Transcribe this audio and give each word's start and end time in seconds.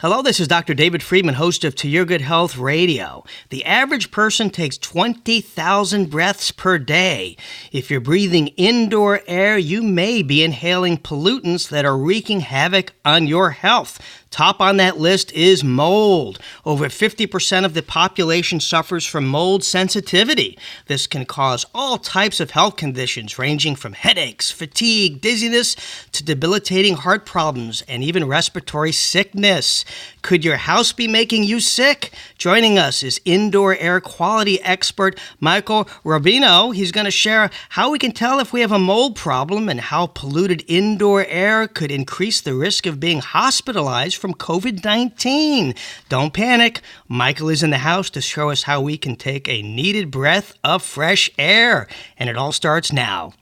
Hello, 0.00 0.20
this 0.20 0.40
is 0.40 0.46
Dr. 0.46 0.74
David 0.74 1.02
Friedman, 1.02 1.36
host 1.36 1.64
of 1.64 1.74
To 1.76 1.88
Your 1.88 2.04
Good 2.04 2.20
Health 2.20 2.58
Radio. 2.58 3.24
The 3.48 3.64
average 3.64 4.10
person 4.10 4.50
takes 4.50 4.76
20,000 4.76 6.10
breaths 6.10 6.50
per 6.50 6.76
day. 6.76 7.38
If 7.72 7.90
you're 7.90 8.02
breathing 8.02 8.48
indoor 8.58 9.22
air, 9.26 9.56
you 9.56 9.82
may 9.82 10.22
be 10.22 10.44
inhaling 10.44 10.98
pollutants 10.98 11.70
that 11.70 11.86
are 11.86 11.96
wreaking 11.96 12.40
havoc 12.40 12.92
on 13.06 13.26
your 13.26 13.52
health. 13.52 13.98
Top 14.36 14.60
on 14.60 14.76
that 14.76 14.98
list 14.98 15.32
is 15.32 15.64
mold. 15.64 16.38
Over 16.66 16.88
50% 16.88 17.64
of 17.64 17.72
the 17.72 17.82
population 17.82 18.60
suffers 18.60 19.06
from 19.06 19.26
mold 19.26 19.64
sensitivity. 19.64 20.58
This 20.88 21.06
can 21.06 21.24
cause 21.24 21.64
all 21.74 21.96
types 21.96 22.38
of 22.38 22.50
health 22.50 22.76
conditions, 22.76 23.38
ranging 23.38 23.76
from 23.76 23.94
headaches, 23.94 24.50
fatigue, 24.50 25.22
dizziness, 25.22 25.74
to 26.12 26.22
debilitating 26.22 26.96
heart 26.96 27.24
problems, 27.24 27.82
and 27.88 28.04
even 28.04 28.28
respiratory 28.28 28.92
sickness. 28.92 29.86
Could 30.20 30.44
your 30.44 30.58
house 30.58 30.92
be 30.92 31.08
making 31.08 31.44
you 31.44 31.58
sick? 31.58 32.12
Joining 32.36 32.78
us 32.78 33.02
is 33.02 33.22
indoor 33.24 33.74
air 33.76 34.02
quality 34.02 34.60
expert 34.60 35.18
Michael 35.40 35.86
Rubino. 36.04 36.74
He's 36.74 36.92
going 36.92 37.06
to 37.06 37.10
share 37.10 37.48
how 37.70 37.90
we 37.90 37.98
can 37.98 38.12
tell 38.12 38.38
if 38.40 38.52
we 38.52 38.60
have 38.60 38.72
a 38.72 38.78
mold 38.78 39.16
problem 39.16 39.70
and 39.70 39.80
how 39.80 40.08
polluted 40.08 40.62
indoor 40.68 41.24
air 41.24 41.66
could 41.66 41.90
increase 41.90 42.42
the 42.42 42.52
risk 42.52 42.84
of 42.84 43.00
being 43.00 43.20
hospitalized 43.20 44.25
from 44.26 44.34
COVID 44.34 44.84
19. 44.84 45.72
Don't 46.08 46.34
panic. 46.34 46.80
Michael 47.06 47.48
is 47.48 47.62
in 47.62 47.70
the 47.70 47.78
house 47.78 48.10
to 48.10 48.20
show 48.20 48.50
us 48.50 48.64
how 48.64 48.80
we 48.80 48.98
can 48.98 49.14
take 49.14 49.48
a 49.48 49.62
needed 49.62 50.10
breath 50.10 50.52
of 50.64 50.82
fresh 50.82 51.30
air. 51.38 51.86
And 52.18 52.28
it 52.28 52.36
all 52.36 52.50
starts 52.50 52.92
now. 52.92 53.34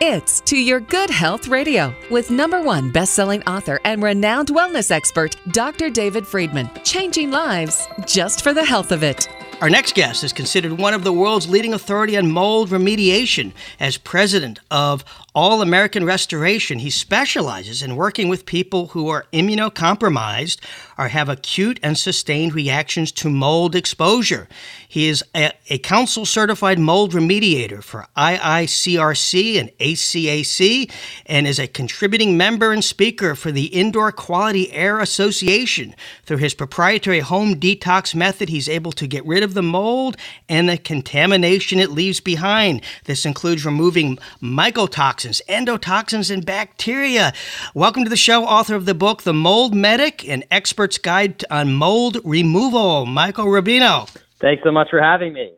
It's 0.00 0.40
To 0.40 0.56
Your 0.56 0.80
Good 0.80 1.10
Health 1.10 1.48
Radio 1.48 1.94
with 2.10 2.30
number 2.30 2.62
one 2.62 2.92
best-selling 2.92 3.42
author 3.42 3.78
and 3.84 4.02
renowned 4.02 4.48
wellness 4.48 4.90
expert, 4.90 5.36
Dr. 5.52 5.90
David 5.90 6.26
Friedman. 6.26 6.70
Changing 6.82 7.30
lives 7.30 7.86
just 8.06 8.42
for 8.42 8.54
the 8.54 8.64
health 8.64 8.90
of 8.90 9.02
it. 9.02 9.28
Our 9.60 9.70
next 9.70 9.94
guest 9.94 10.24
is 10.24 10.32
considered 10.32 10.72
one 10.72 10.94
of 10.94 11.04
the 11.04 11.12
world's 11.12 11.48
leading 11.48 11.74
authority 11.74 12.16
on 12.16 12.30
mold 12.30 12.70
remediation. 12.70 13.52
As 13.78 13.96
president 13.98 14.60
of 14.70 15.04
All 15.36 15.62
American 15.62 16.04
Restoration, 16.04 16.78
he 16.78 16.90
specializes 16.90 17.82
in 17.82 17.96
working 17.96 18.28
with 18.28 18.46
people 18.46 18.88
who 18.88 19.08
are 19.08 19.26
immunocompromised 19.32 20.60
or 20.96 21.08
have 21.08 21.28
acute 21.28 21.80
and 21.82 21.98
sustained 21.98 22.54
reactions 22.54 23.10
to 23.10 23.28
mold 23.28 23.74
exposure. 23.74 24.46
He 24.86 25.08
is 25.08 25.24
a, 25.34 25.50
a 25.68 25.78
council 25.78 26.24
certified 26.24 26.78
mold 26.78 27.14
remediator 27.14 27.82
for 27.82 28.06
IICRC 28.16 29.58
and 29.58 29.76
ACAC 29.78 30.92
and 31.26 31.48
is 31.48 31.58
a 31.58 31.66
contributing 31.66 32.36
member 32.36 32.70
and 32.70 32.84
speaker 32.84 33.34
for 33.34 33.50
the 33.50 33.64
Indoor 33.64 34.12
Quality 34.12 34.70
Air 34.70 35.00
Association. 35.00 35.96
Through 36.26 36.36
his 36.36 36.54
proprietary 36.54 37.18
home 37.18 37.56
detox 37.56 38.14
method, 38.14 38.48
he's 38.48 38.68
able 38.68 38.92
to 38.92 39.08
get 39.08 39.26
rid 39.26 39.42
of 39.42 39.54
the 39.54 39.64
mold 39.64 40.16
and 40.48 40.68
the 40.68 40.78
contamination 40.78 41.80
it 41.80 41.90
leaves 41.90 42.20
behind. 42.20 42.80
This 43.06 43.26
includes 43.26 43.66
removing 43.66 44.16
mycotoxins, 44.40 45.23
endotoxins, 45.24 46.30
and 46.30 46.44
bacteria. 46.44 47.32
Welcome 47.74 48.04
to 48.04 48.10
the 48.10 48.16
show, 48.16 48.44
author 48.44 48.74
of 48.74 48.86
the 48.86 48.94
book, 48.94 49.22
The 49.22 49.32
Mold 49.32 49.74
Medic, 49.74 50.28
an 50.28 50.44
expert's 50.50 50.98
guide 50.98 51.44
on 51.50 51.74
mold 51.74 52.18
removal, 52.24 53.06
Michael 53.06 53.46
Rubino. 53.46 54.08
Thanks 54.40 54.62
so 54.62 54.72
much 54.72 54.90
for 54.90 55.00
having 55.00 55.32
me. 55.32 55.52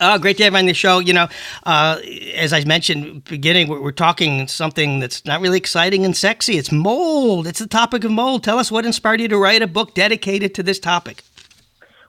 Oh, 0.00 0.18
great 0.18 0.36
to 0.38 0.44
have 0.44 0.54
you 0.54 0.58
on 0.58 0.66
the 0.66 0.74
show. 0.74 0.98
You 0.98 1.12
know, 1.12 1.28
uh, 1.64 2.00
as 2.34 2.52
I 2.52 2.64
mentioned 2.64 3.24
beginning, 3.24 3.68
we're, 3.68 3.80
we're, 3.80 3.92
talking 3.92 4.48
something 4.48 4.98
that's 4.98 5.24
not 5.24 5.40
really 5.40 5.56
exciting 5.56 6.04
and 6.04 6.16
sexy. 6.16 6.58
It's 6.58 6.72
mold. 6.72 7.46
It's 7.46 7.60
the 7.60 7.68
topic 7.68 8.02
of 8.02 8.10
mold. 8.10 8.42
Tell 8.42 8.58
us 8.58 8.72
what 8.72 8.84
inspired 8.84 9.20
you 9.20 9.28
to 9.28 9.38
write 9.38 9.62
a 9.62 9.68
book 9.68 9.94
dedicated 9.94 10.52
to 10.56 10.64
this 10.64 10.80
topic. 10.80 11.22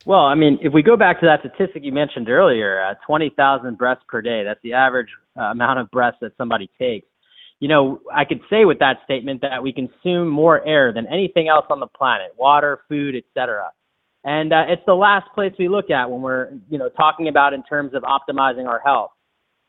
Well, 0.06 0.22
I 0.22 0.36
mean, 0.36 0.59
if 0.61 0.73
we 0.73 0.81
go 0.83 0.98
back 0.98 1.20
to 1.20 1.26
that 1.26 1.39
statistic 1.42 1.83
you 1.83 1.92
mentioned 1.92 2.30
earlier, 2.30 2.81
uh, 2.81 2.95
20,000 3.06 3.78
breaths 3.78 4.02
per 4.08 4.22
day, 4.22 4.44
that's 4.44 4.61
the 4.64 4.73
average 4.73 5.09
amount 5.35 5.79
of 5.79 5.89
breaths 5.91 6.17
that 6.21 6.31
somebody 6.37 6.69
takes. 6.79 7.07
You 7.59 7.69
know, 7.69 8.01
I 8.13 8.25
could 8.25 8.41
say 8.49 8.65
with 8.65 8.79
that 8.79 8.97
statement 9.05 9.41
that 9.41 9.63
we 9.63 9.71
consume 9.71 10.27
more 10.27 10.65
air 10.65 10.91
than 10.91 11.07
anything 11.07 11.47
else 11.47 11.65
on 11.69 11.79
the 11.79 11.87
planet, 11.87 12.31
water, 12.37 12.79
food, 12.89 13.15
etc. 13.15 13.71
And 14.23 14.51
uh, 14.51 14.65
it's 14.67 14.81
the 14.85 14.95
last 14.95 15.27
place 15.33 15.53
we 15.57 15.69
look 15.69 15.89
at 15.89 16.09
when 16.09 16.21
we're, 16.21 16.49
you 16.69 16.77
know, 16.77 16.89
talking 16.89 17.27
about 17.27 17.53
in 17.53 17.63
terms 17.63 17.93
of 17.93 18.03
optimizing 18.03 18.67
our 18.67 18.81
health. 18.83 19.11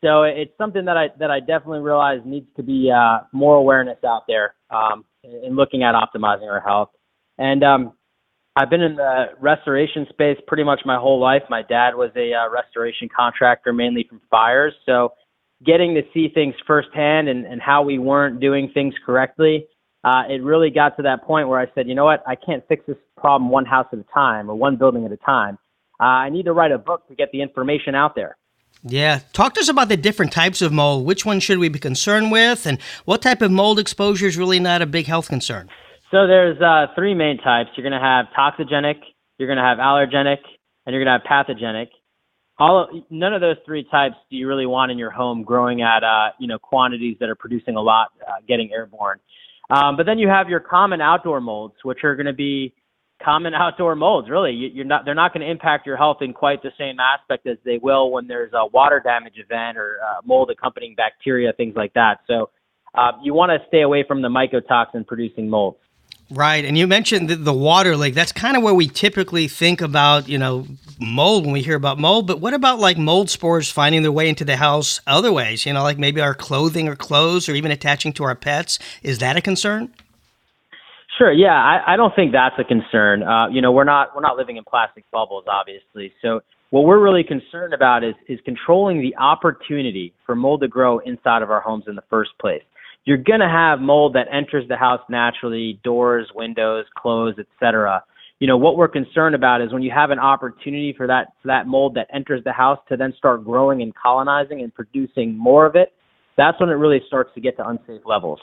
So 0.03 0.25
it's 0.25 0.53
something 0.59 0.85
that 0.87 0.97
I 0.97 1.09
that 1.19 1.31
I 1.31 1.41
definitely 1.41 1.81
realize 1.81 2.21
needs 2.25 2.49
to 2.57 2.63
be 2.63 2.91
uh, 2.91 3.21
more 3.33 3.57
awareness 3.57 3.99
out 4.07 4.25
there 4.27 4.55
um, 4.71 5.05
in 5.25 5.57
looking 5.57 5.83
at 5.83 5.95
optimizing 5.95 6.51
our 6.51 6.61
health. 6.61 6.91
And 7.39 7.63
um, 7.65 7.93
I've 8.57 8.71
been 8.71 8.83
in 8.83 8.97
the 8.97 9.27
restoration 9.41 10.07
space 10.11 10.39
pretty 10.47 10.65
much 10.65 10.81
my 10.85 10.97
whole 10.97 11.21
life. 11.21 11.43
My 11.51 11.63
dad 11.63 11.95
was 11.95 12.11
a 12.17 12.33
uh, 12.33 12.51
restoration 12.51 13.09
contractor, 13.15 13.73
mainly 13.73 14.07
from 14.09 14.21
fires. 14.31 14.75
So 14.87 15.13
getting 15.65 15.95
to 15.95 16.03
see 16.13 16.29
things 16.29 16.55
firsthand 16.67 17.29
and, 17.29 17.47
and 17.47 17.61
how 17.61 17.83
we 17.83 17.99
weren't 17.99 18.41
doing 18.41 18.71
things 18.75 18.95
correctly 19.05 19.67
uh, 20.07 20.23
it 20.29 20.41
really 20.41 20.71
got 20.71 20.97
to 20.97 21.03
that 21.03 21.25
point 21.25 21.49
where 21.49 21.59
I 21.59 21.67
said, 21.75 21.89
you 21.89 21.95
know 21.97 22.05
what, 22.05 22.23
I 22.29 22.37
can't 22.37 22.63
fix 22.69 22.87
this 22.87 22.97
problem 23.17 23.51
one 23.51 23.65
house 23.65 23.89
at 23.93 23.99
a 23.99 24.05
time 24.15 24.49
or 24.49 24.55
one 24.55 24.77
building 24.77 25.05
at 25.05 25.11
a 25.11 25.17
time. 25.17 25.59
Uh, 25.99 26.05
I 26.05 26.31
need 26.31 26.45
to 26.45 26.53
write 26.53 26.71
a 26.71 26.79
book 26.79 27.09
to 27.09 27.17
get 27.17 27.33
the 27.33 27.43
information 27.43 27.97
out 27.97 28.15
there. 28.15 28.37
Yeah. 28.85 29.21
Talk 29.33 29.55
to 29.55 29.61
us 29.61 29.69
about 29.69 29.89
the 29.89 29.97
different 29.97 30.33
types 30.33 30.63
of 30.63 30.73
mold. 30.73 31.07
Which 31.07 31.27
one 31.27 31.41
should 31.41 31.59
we 31.59 31.69
be 31.69 31.81
concerned 31.81 32.31
with? 32.31 32.67
And 32.67 32.81
what 33.05 33.21
type 33.21 33.43
of 33.43 33.51
mold 33.51 33.81
exposure 33.81 34.27
is 34.27 34.37
really 34.37 34.61
not 34.61 34.81
a 34.81 34.87
big 34.87 35.07
health 35.07 35.29
concern? 35.29 35.69
So 36.13 36.29
there's 36.29 36.61
uh, 36.61 36.87
three 36.95 37.15
main 37.15 37.39
types. 37.39 37.71
You're 37.77 37.89
going 37.89 38.01
to 38.01 38.07
have 38.07 38.27
toxigenic, 38.39 39.01
you're 39.39 39.49
going 39.49 39.59
to 39.59 39.65
have 39.65 39.79
allergenic, 39.79 40.39
and 40.85 40.95
you're 40.95 41.03
going 41.03 41.07
to 41.07 41.19
have 41.19 41.25
pathogenic. 41.25 41.89
All 42.59 42.89
none 43.11 43.35
of 43.35 43.43
those 43.43 43.57
three 43.67 43.85
types 43.91 44.15
do 44.31 44.37
you 44.37 44.49
really 44.49 44.67
want 44.67 44.91
in 44.91 44.97
your 44.97 45.11
home 45.11 45.43
growing 45.43 45.83
at 45.83 46.03
uh, 46.03 46.31
you 46.39 46.49
know 46.49 46.59
quantities 46.59 47.17
that 47.21 47.29
are 47.29 47.35
producing 47.35 47.77
a 47.77 47.83
lot, 47.83 48.09
uh, 48.27 48.41
getting 48.49 48.73
airborne. 48.73 49.21
Um, 49.69 49.97
but 49.97 50.07
then 50.07 50.19
you 50.19 50.29
have 50.29 50.49
your 50.49 50.61
common 50.61 51.01
outdoor 51.01 51.41
molds, 51.41 51.75
which 51.83 51.99
are 52.05 52.15
going 52.15 52.27
to 52.27 52.33
be 52.33 52.73
common 53.23 53.53
outdoor 53.55 53.95
molds. 53.95 54.31
Really, 54.31 54.53
you, 54.53 54.83
are 54.83 54.85
not 54.85 55.05
they're 55.05 55.15
not 55.15 55.35
going 55.35 55.45
to 55.45 55.51
impact 55.51 55.87
your 55.87 55.97
health 55.97 56.19
in 56.23 56.33
quite 56.33 56.63
the 56.63 56.71
same 56.79 56.97
aspect 56.99 57.47
as 57.47 57.59
they 57.65 57.79
will 57.83 58.11
when 58.11 58.27
there's 58.27 58.53
a 58.55 58.67
water 58.67 59.01
damage 59.05 59.35
event 59.37 59.77
or 59.77 59.99
uh, 60.03 60.21
mold 60.25 60.51
accompanying 60.51 60.95
bacteria, 60.95 61.53
things 61.53 61.75
like 61.77 61.93
that. 61.95 62.21
So 62.27 62.51
uh, 62.95 63.13
you 63.23 63.35
want 63.35 63.51
to 63.51 63.67
stay 63.69 63.83
away 63.83 64.05
from 64.07 64.23
the 64.23 64.29
mycotoxin 64.29 65.07
producing 65.07 65.51
molds. 65.51 65.79
Right, 66.29 66.65
and 66.65 66.77
you 66.77 66.89
mentioned 66.89 67.31
the, 67.31 67.37
the 67.37 67.53
water 67.53 67.97
lake. 67.97 68.15
That's 68.15 68.33
kind 68.33 68.57
of 68.57 68.63
where 68.65 68.75
we 68.75 68.89
typically 68.89 69.47
think 69.47 69.81
about, 69.81 70.29
you 70.29 70.39
know, 70.39 70.67
mold 70.99 71.45
when 71.45 71.53
we 71.53 71.63
hear 71.63 71.77
about 71.77 72.01
mold. 72.01 72.27
But 72.27 72.41
what 72.41 72.53
about 72.53 72.81
like 72.81 72.99
mold 72.99 73.31
spores 73.31 73.71
finding 73.71 74.03
their 74.03 74.11
way 74.11 74.29
into 74.29 74.45
the 74.45 74.57
house 74.57 75.01
other 75.07 75.33
ways? 75.33 75.65
You 75.65 75.73
know, 75.73 75.85
like 75.85 75.99
maybe 75.99 76.21
our 76.21 76.35
clothing 76.35 76.89
or 76.89 76.97
clothes, 76.97 77.49
or 77.49 77.55
even 77.55 77.71
attaching 77.71 78.13
to 78.15 78.25
our 78.25 78.35
pets. 78.35 78.81
Is 79.05 79.19
that 79.19 79.37
a 79.37 79.41
concern? 79.41 79.95
Sure. 81.17 81.33
Yeah, 81.33 81.55
I, 81.55 81.95
I 81.95 81.97
don't 81.97 82.15
think 82.17 82.33
that's 82.33 82.57
a 82.59 82.65
concern. 82.65 83.23
Uh, 83.23 83.47
you 83.49 83.63
know, 83.63 83.71
we're 83.71 83.85
not 83.85 84.15
we're 84.15 84.21
not 84.21 84.37
living 84.37 84.57
in 84.57 84.65
plastic 84.65 85.05
bubbles, 85.13 85.45
obviously. 85.47 86.13
So 86.23 86.41
what 86.71 86.85
we're 86.85 86.99
really 86.99 87.23
concerned 87.23 87.73
about 87.73 88.03
is 88.03 88.17
is 88.29 88.41
controlling 88.45 89.01
the 89.01 89.15
opportunity 89.17 90.13
for 90.27 90.35
mold 90.35 90.63
to 90.63 90.69
grow 90.69 90.99
inside 90.99 91.43
of 91.43 91.53
our 91.53 91.61
homes 91.61 91.85
in 91.87 91.95
the 91.95 92.05
first 92.11 92.33
place 92.41 92.65
you're 93.07 93.17
going 93.17 93.41
to 93.41 93.49
have 93.49 93.81
mold 93.81 94.15
that 94.15 94.27
enters 94.31 94.69
the 94.69 94.77
house 94.77 95.01
naturally, 95.09 95.81
doors, 95.83 96.29
windows, 96.35 96.85
clothes, 96.99 97.37
etc. 97.39 98.05
You 98.41 98.49
know, 98.49 98.59
what 98.59 98.77
we're 98.77 98.89
concerned 98.89 99.35
about 99.35 99.63
is 99.63 99.73
when 99.73 99.83
you 99.83 99.93
have 99.93 100.11
an 100.11 100.19
opportunity 100.19 100.93
for 100.95 101.07
that 101.07 101.29
for 101.41 101.49
that 101.49 101.67
mold 101.67 101.95
that 101.95 102.09
enters 102.13 102.45
the 102.45 102.53
house 102.53 102.79
to 102.89 102.97
then 102.97 103.15
start 103.17 103.45
growing 103.45 103.81
and 103.81 103.95
colonizing 103.95 104.61
and 104.61 104.75
producing 104.75 105.39
more 105.39 105.65
of 105.65 105.77
it, 105.77 105.95
that's 106.37 106.61
when 106.61 106.69
it 106.69 106.75
really 106.75 107.01
starts 107.07 107.31
to 107.35 107.41
get 107.41 107.57
to 107.57 107.67
unsafe 107.67 108.03
levels. 108.05 108.41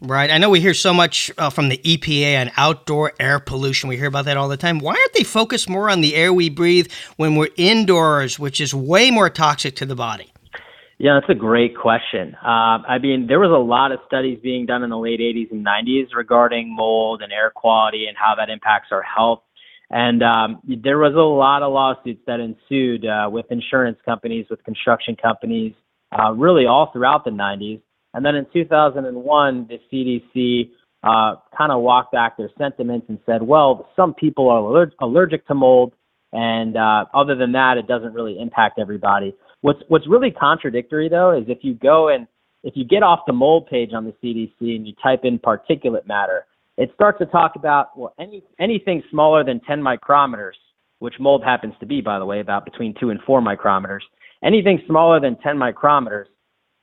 Right. 0.00 0.30
I 0.30 0.38
know 0.38 0.48
we 0.48 0.60
hear 0.60 0.74
so 0.74 0.94
much 0.94 1.30
uh, 1.38 1.50
from 1.50 1.68
the 1.68 1.78
EPA 1.78 2.40
on 2.40 2.52
outdoor 2.56 3.12
air 3.18 3.40
pollution. 3.40 3.88
We 3.88 3.96
hear 3.96 4.06
about 4.06 4.26
that 4.26 4.36
all 4.36 4.48
the 4.48 4.56
time. 4.56 4.78
Why 4.78 4.92
aren't 4.92 5.12
they 5.14 5.24
focused 5.24 5.68
more 5.68 5.90
on 5.90 6.00
the 6.00 6.14
air 6.14 6.32
we 6.32 6.48
breathe 6.50 6.90
when 7.16 7.34
we're 7.34 7.48
indoors, 7.56 8.38
which 8.38 8.60
is 8.60 8.72
way 8.72 9.10
more 9.10 9.28
toxic 9.28 9.74
to 9.76 9.86
the 9.86 9.96
body? 9.96 10.32
Yeah, 10.98 11.18
that's 11.20 11.30
a 11.30 11.38
great 11.38 11.76
question. 11.76 12.34
Uh, 12.44 12.82
I 12.82 12.98
mean, 13.00 13.28
there 13.28 13.38
was 13.38 13.52
a 13.52 13.62
lot 13.62 13.92
of 13.92 14.00
studies 14.08 14.40
being 14.42 14.66
done 14.66 14.82
in 14.82 14.90
the 14.90 14.98
late 14.98 15.20
80s 15.20 15.52
and 15.52 15.64
90s 15.64 16.08
regarding 16.14 16.74
mold 16.74 17.22
and 17.22 17.32
air 17.32 17.52
quality 17.54 18.06
and 18.06 18.16
how 18.16 18.34
that 18.34 18.50
impacts 18.50 18.88
our 18.90 19.02
health. 19.02 19.42
And 19.90 20.24
um, 20.24 20.60
there 20.66 20.98
was 20.98 21.14
a 21.14 21.18
lot 21.18 21.62
of 21.62 21.72
lawsuits 21.72 22.20
that 22.26 22.40
ensued 22.40 23.06
uh, 23.06 23.30
with 23.30 23.46
insurance 23.50 23.98
companies, 24.04 24.46
with 24.50 24.62
construction 24.64 25.16
companies, 25.16 25.72
uh, 26.12 26.32
really 26.32 26.66
all 26.66 26.90
throughout 26.92 27.24
the 27.24 27.30
90s. 27.30 27.80
And 28.12 28.26
then 28.26 28.34
in 28.34 28.46
2001, 28.52 29.68
the 29.68 29.78
CDC 29.92 30.70
uh, 31.04 31.36
kind 31.56 31.70
of 31.70 31.80
walked 31.80 32.10
back 32.10 32.36
their 32.36 32.50
sentiments 32.58 33.06
and 33.08 33.20
said, 33.24 33.42
well, 33.42 33.88
some 33.94 34.14
people 34.14 34.50
are 34.50 34.58
aller- 34.58 34.92
allergic 35.00 35.46
to 35.46 35.54
mold, 35.54 35.92
and 36.32 36.76
uh, 36.76 37.04
other 37.14 37.36
than 37.36 37.52
that, 37.52 37.78
it 37.78 37.86
doesn't 37.86 38.12
really 38.14 38.38
impact 38.38 38.78
everybody. 38.80 39.34
What's 39.60 39.80
what's 39.88 40.06
really 40.08 40.30
contradictory 40.30 41.08
though 41.08 41.36
is 41.36 41.44
if 41.48 41.58
you 41.62 41.74
go 41.74 42.08
and 42.08 42.26
if 42.62 42.74
you 42.76 42.84
get 42.84 43.02
off 43.02 43.20
the 43.26 43.32
mold 43.32 43.66
page 43.68 43.90
on 43.92 44.04
the 44.04 44.12
CDC 44.22 44.76
and 44.76 44.86
you 44.86 44.92
type 45.02 45.20
in 45.24 45.38
particulate 45.38 46.06
matter, 46.06 46.46
it 46.76 46.90
starts 46.94 47.18
to 47.18 47.26
talk 47.26 47.52
about 47.56 47.96
well 47.98 48.14
any 48.18 48.42
anything 48.60 49.02
smaller 49.10 49.44
than 49.44 49.60
10 49.60 49.80
micrometers, 49.80 50.58
which 51.00 51.14
mold 51.18 51.42
happens 51.44 51.74
to 51.80 51.86
be, 51.86 52.00
by 52.00 52.18
the 52.18 52.24
way, 52.24 52.40
about 52.40 52.64
between 52.64 52.94
two 52.98 53.10
and 53.10 53.20
four 53.26 53.40
micrometers. 53.40 54.00
Anything 54.44 54.80
smaller 54.86 55.20
than 55.20 55.36
10 55.38 55.56
micrometers, 55.56 56.26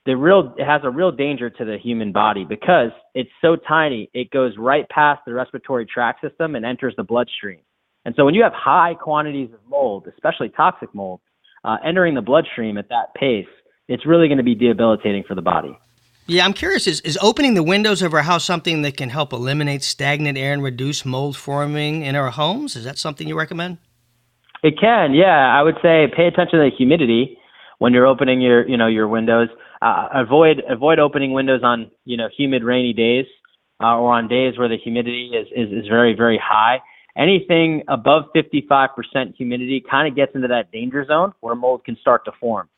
the 0.04 0.14
real 0.14 0.54
it 0.58 0.66
has 0.66 0.82
a 0.84 0.90
real 0.90 1.10
danger 1.10 1.48
to 1.48 1.64
the 1.64 1.78
human 1.82 2.12
body 2.12 2.44
because 2.44 2.90
it's 3.14 3.30
so 3.40 3.56
tiny. 3.56 4.10
It 4.12 4.30
goes 4.30 4.52
right 4.58 4.88
past 4.90 5.22
the 5.26 5.32
respiratory 5.32 5.86
tract 5.86 6.20
system 6.20 6.54
and 6.54 6.64
enters 6.64 6.94
the 6.96 7.04
bloodstream. 7.04 7.60
And 8.04 8.14
so 8.16 8.24
when 8.24 8.34
you 8.34 8.42
have 8.44 8.52
high 8.54 8.94
quantities 8.94 9.50
of 9.52 9.60
mold, 9.68 10.06
especially 10.06 10.50
toxic 10.50 10.94
mold, 10.94 11.20
uh, 11.66 11.76
entering 11.84 12.14
the 12.14 12.22
bloodstream 12.22 12.78
at 12.78 12.88
that 12.88 13.12
pace, 13.14 13.48
it's 13.88 14.06
really 14.06 14.28
going 14.28 14.38
to 14.38 14.44
be 14.44 14.54
debilitating 14.54 15.24
for 15.26 15.34
the 15.34 15.42
body. 15.42 15.76
Yeah, 16.28 16.44
I'm 16.44 16.54
curious 16.54 16.86
is, 16.86 17.00
is 17.02 17.18
opening 17.20 17.54
the 17.54 17.62
windows 17.62 18.02
of 18.02 18.14
our 18.14 18.22
house 18.22 18.44
something 18.44 18.82
that 18.82 18.96
can 18.96 19.10
help 19.10 19.32
eliminate 19.32 19.82
stagnant 19.82 20.38
air 20.38 20.52
and 20.52 20.62
reduce 20.62 21.04
mold 21.04 21.36
forming 21.36 22.02
in 22.02 22.16
our 22.16 22.30
homes? 22.30 22.74
Is 22.74 22.84
that 22.84 22.98
something 22.98 23.28
you 23.28 23.38
recommend? 23.38 23.78
It 24.62 24.74
can, 24.80 25.12
yeah. 25.12 25.54
I 25.56 25.62
would 25.62 25.76
say 25.82 26.06
pay 26.16 26.26
attention 26.26 26.58
to 26.58 26.70
the 26.70 26.70
humidity 26.76 27.38
when 27.78 27.92
you're 27.92 28.06
opening 28.06 28.40
your, 28.40 28.66
you 28.66 28.76
know, 28.76 28.86
your 28.86 29.06
windows. 29.06 29.48
Uh, 29.82 30.08
avoid 30.14 30.62
avoid 30.68 30.98
opening 30.98 31.32
windows 31.32 31.60
on, 31.62 31.90
you 32.04 32.16
know, 32.16 32.28
humid, 32.36 32.64
rainy 32.64 32.92
days 32.92 33.26
uh, 33.80 33.96
or 33.96 34.12
on 34.12 34.26
days 34.26 34.58
where 34.58 34.68
the 34.68 34.78
humidity 34.78 35.30
is, 35.34 35.46
is, 35.54 35.84
is 35.84 35.86
very, 35.86 36.14
very 36.14 36.40
high. 36.42 36.80
Anything 37.16 37.82
above 37.88 38.24
55% 38.34 39.34
humidity 39.36 39.82
kind 39.88 40.06
of 40.06 40.14
gets 40.14 40.34
into 40.34 40.48
that 40.48 40.70
danger 40.70 41.04
zone 41.06 41.32
where 41.40 41.54
mold 41.54 41.84
can 41.84 41.96
start 41.96 42.24
to 42.26 42.32
form. 42.38 42.68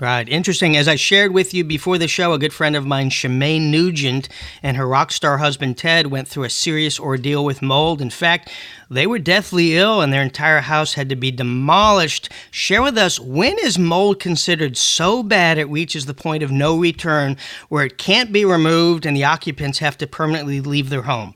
Right. 0.00 0.28
Interesting. 0.28 0.76
As 0.76 0.88
I 0.88 0.96
shared 0.96 1.32
with 1.32 1.54
you 1.54 1.62
before 1.62 1.96
the 1.96 2.08
show, 2.08 2.32
a 2.32 2.38
good 2.38 2.52
friend 2.52 2.74
of 2.74 2.84
mine, 2.84 3.10
Shemane 3.10 3.70
Nugent, 3.70 4.28
and 4.60 4.76
her 4.76 4.88
rock 4.88 5.12
star 5.12 5.38
husband, 5.38 5.78
Ted, 5.78 6.08
went 6.08 6.26
through 6.26 6.42
a 6.42 6.50
serious 6.50 6.98
ordeal 6.98 7.44
with 7.44 7.62
mold. 7.62 8.02
In 8.02 8.10
fact, 8.10 8.50
they 8.90 9.06
were 9.06 9.20
deathly 9.20 9.76
ill 9.76 10.00
and 10.00 10.12
their 10.12 10.22
entire 10.22 10.60
house 10.60 10.94
had 10.94 11.08
to 11.10 11.14
be 11.14 11.30
demolished. 11.30 12.30
Share 12.50 12.82
with 12.82 12.98
us 12.98 13.20
when 13.20 13.56
is 13.60 13.78
mold 13.78 14.18
considered 14.18 14.76
so 14.76 15.22
bad 15.22 15.56
it 15.56 15.66
reaches 15.66 16.06
the 16.06 16.14
point 16.14 16.42
of 16.42 16.50
no 16.50 16.76
return 16.76 17.36
where 17.68 17.84
it 17.84 17.98
can't 17.98 18.32
be 18.32 18.44
removed 18.44 19.06
and 19.06 19.16
the 19.16 19.24
occupants 19.24 19.78
have 19.78 19.96
to 19.98 20.06
permanently 20.08 20.60
leave 20.60 20.88
their 20.88 21.02
home? 21.02 21.34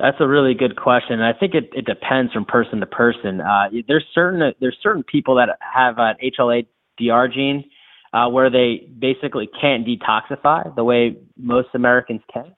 That's 0.00 0.16
a 0.20 0.26
really 0.26 0.54
good 0.54 0.76
question. 0.76 1.20
And 1.20 1.24
I 1.24 1.32
think 1.38 1.54
it, 1.54 1.70
it 1.74 1.84
depends 1.84 2.32
from 2.32 2.44
person 2.44 2.80
to 2.80 2.86
person. 2.86 3.40
Uh, 3.40 3.68
there's 3.86 4.04
certain 4.14 4.52
there's 4.60 4.78
certain 4.82 5.02
people 5.02 5.34
that 5.36 5.58
have 5.60 5.96
an 5.98 6.14
HLA 6.22 6.66
DR 6.98 7.28
gene, 7.28 7.64
uh, 8.12 8.28
where 8.28 8.50
they 8.50 8.88
basically 8.98 9.48
can't 9.60 9.86
detoxify 9.86 10.74
the 10.74 10.84
way 10.84 11.16
most 11.36 11.68
Americans 11.74 12.22
can. 12.32 12.54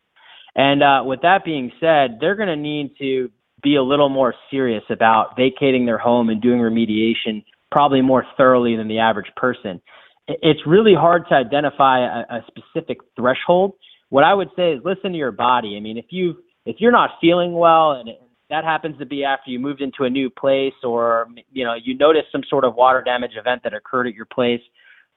And 0.55 0.83
uh, 0.83 1.03
with 1.05 1.23
that 1.23 1.45
being 1.45 1.73
said, 1.81 2.19
they're 2.21 2.37
going 2.37 2.49
to 2.49 2.57
need 2.57 2.95
to 2.99 3.31
be 3.63 3.77
a 3.77 3.83
little 3.83 4.09
more 4.09 4.35
serious 4.51 4.83
about 4.91 5.37
vacating 5.37 5.87
their 5.87 5.99
home 5.99 6.29
and 6.29 6.43
doing 6.43 6.59
remediation 6.59 7.45
probably 7.71 8.03
more 8.03 8.25
thoroughly 8.37 8.77
than 8.77 8.89
the 8.89 8.99
average 8.99 9.31
person. 9.37 9.81
It's 10.29 10.61
really 10.67 10.95
hard 10.95 11.25
to 11.31 11.35
identify 11.35 12.01
a, 12.01 12.37
a 12.37 12.45
specific 12.47 12.99
threshold. 13.17 13.75
What 14.11 14.25
I 14.25 14.35
would 14.35 14.49
say 14.55 14.73
is 14.73 14.81
listen 14.85 15.13
to 15.13 15.19
your 15.19 15.33
body. 15.33 15.77
I 15.77 15.81
mean, 15.81 15.97
if 15.97 16.07
you 16.11 16.37
if 16.65 16.77
you're 16.79 16.93
not 16.93 17.11
feeling 17.21 17.53
well 17.53 17.93
and 17.93 18.11
that 18.51 18.65
happens 18.65 18.99
to 18.99 19.07
be 19.07 19.25
after 19.25 19.51
you 19.51 19.59
moved 19.59 19.81
into 19.81 20.05
a 20.05 20.11
new 20.11 20.29
place 20.29 20.75
or 20.85 21.29
you 21.53 21.65
know 21.65 21.75
you 21.75 21.97
notice 21.97 22.23
some 22.31 22.43
sort 22.49 22.65
of 22.65 22.75
water 22.75 23.03
damage 23.03 23.33
event 23.37 23.63
that 23.65 23.75
occurred 23.75 24.07
at 24.07 24.15
your 24.15 24.27
place 24.27 24.61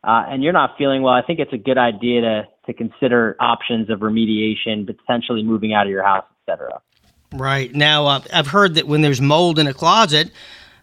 uh, 0.04 0.24
and 0.28 0.44
you're 0.44 0.54
not 0.54 0.72
feeling 0.78 1.02
well 1.02 1.14
i 1.14 1.22
think 1.22 1.40
it's 1.40 1.54
a 1.54 1.58
good 1.58 1.78
idea 1.78 2.22
to 2.22 2.44
to 2.66 2.74
consider 2.74 3.36
options 3.40 3.90
of 3.90 4.00
remediation 4.00 4.86
potentially 4.86 5.44
moving 5.44 5.74
out 5.74 5.86
of 5.86 5.92
your 5.92 6.04
house 6.04 6.26
etc 6.48 6.80
right. 7.34 7.74
Now 7.74 8.08
uh, 8.08 8.22
i've 8.34 8.48
heard 8.48 8.76
that 8.76 8.88
when 8.88 9.02
there's 9.02 9.22
mold 9.22 9.60
in 9.60 9.68
a 9.68 9.74
closet 9.74 10.32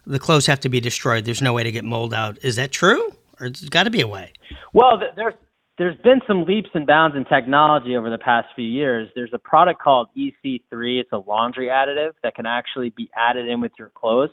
the 0.05 0.19
clothes 0.19 0.45
have 0.47 0.59
to 0.61 0.69
be 0.69 0.79
destroyed. 0.79 1.25
There's 1.25 1.41
no 1.41 1.53
way 1.53 1.63
to 1.63 1.71
get 1.71 1.85
mold 1.85 2.13
out. 2.13 2.37
Is 2.41 2.57
that 2.57 2.71
true? 2.71 3.09
Or 3.39 3.47
it's 3.47 3.67
got 3.69 3.83
to 3.83 3.89
be 3.89 4.01
a 4.01 4.07
way? 4.07 4.33
Well 4.73 5.01
there's 5.15 5.33
there's 5.77 5.97
been 6.03 6.21
some 6.27 6.45
leaps 6.45 6.69
and 6.73 6.85
bounds 6.85 7.15
in 7.15 7.25
technology 7.25 7.95
over 7.95 8.09
the 8.09 8.17
past 8.17 8.47
few 8.55 8.65
years. 8.65 9.09
There's 9.15 9.31
a 9.33 9.39
product 9.39 9.81
called 9.81 10.09
EC3. 10.15 10.99
It's 10.99 11.11
a 11.11 11.17
laundry 11.17 11.67
additive 11.67 12.11
that 12.21 12.35
can 12.35 12.45
actually 12.45 12.91
be 12.91 13.09
added 13.17 13.47
in 13.47 13.59
with 13.59 13.71
your 13.79 13.89
clothes. 13.89 14.29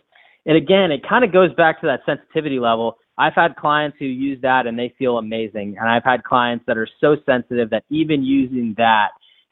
And 0.47 0.57
again, 0.57 0.91
it 0.91 1.07
kind 1.09 1.25
of 1.25 1.33
goes 1.33 1.53
back 1.55 1.81
to 1.81 1.87
that 1.87 2.01
sensitivity 2.05 2.59
level. 2.59 2.99
I've 3.17 3.35
had 3.35 3.57
clients 3.57 3.97
who 3.99 4.07
use 4.07 4.41
that 4.43 4.67
and 4.67 4.79
they 4.79 4.95
feel 4.99 5.19
amazing. 5.19 5.77
And 5.79 5.89
I've 5.89 6.05
had 6.05 6.25
clients 6.25 6.65
that 6.67 6.77
are 6.77 6.89
so 7.01 7.17
sensitive 7.27 7.71
that 7.71 7.85
even 7.91 8.23
using 8.23 8.75
that, 8.79 9.09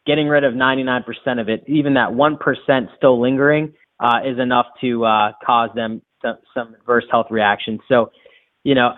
getting 0.07 0.29
rid 0.29 0.45
of 0.45 0.55
99% 0.55 1.05
of 1.41 1.49
it, 1.49 1.65
even 1.67 1.95
that 1.95 2.11
1% 2.11 2.97
still 2.97 3.21
lingering, 3.21 3.73
uh, 4.01 4.21
is 4.25 4.39
enough 4.39 4.67
to 4.81 5.05
uh, 5.05 5.33
cause 5.45 5.71
them 5.75 6.03
some, 6.23 6.39
some 6.55 6.75
adverse 6.75 7.05
health 7.11 7.27
reactions. 7.31 7.81
So, 7.89 8.11
you 8.63 8.75
know, 8.75 8.93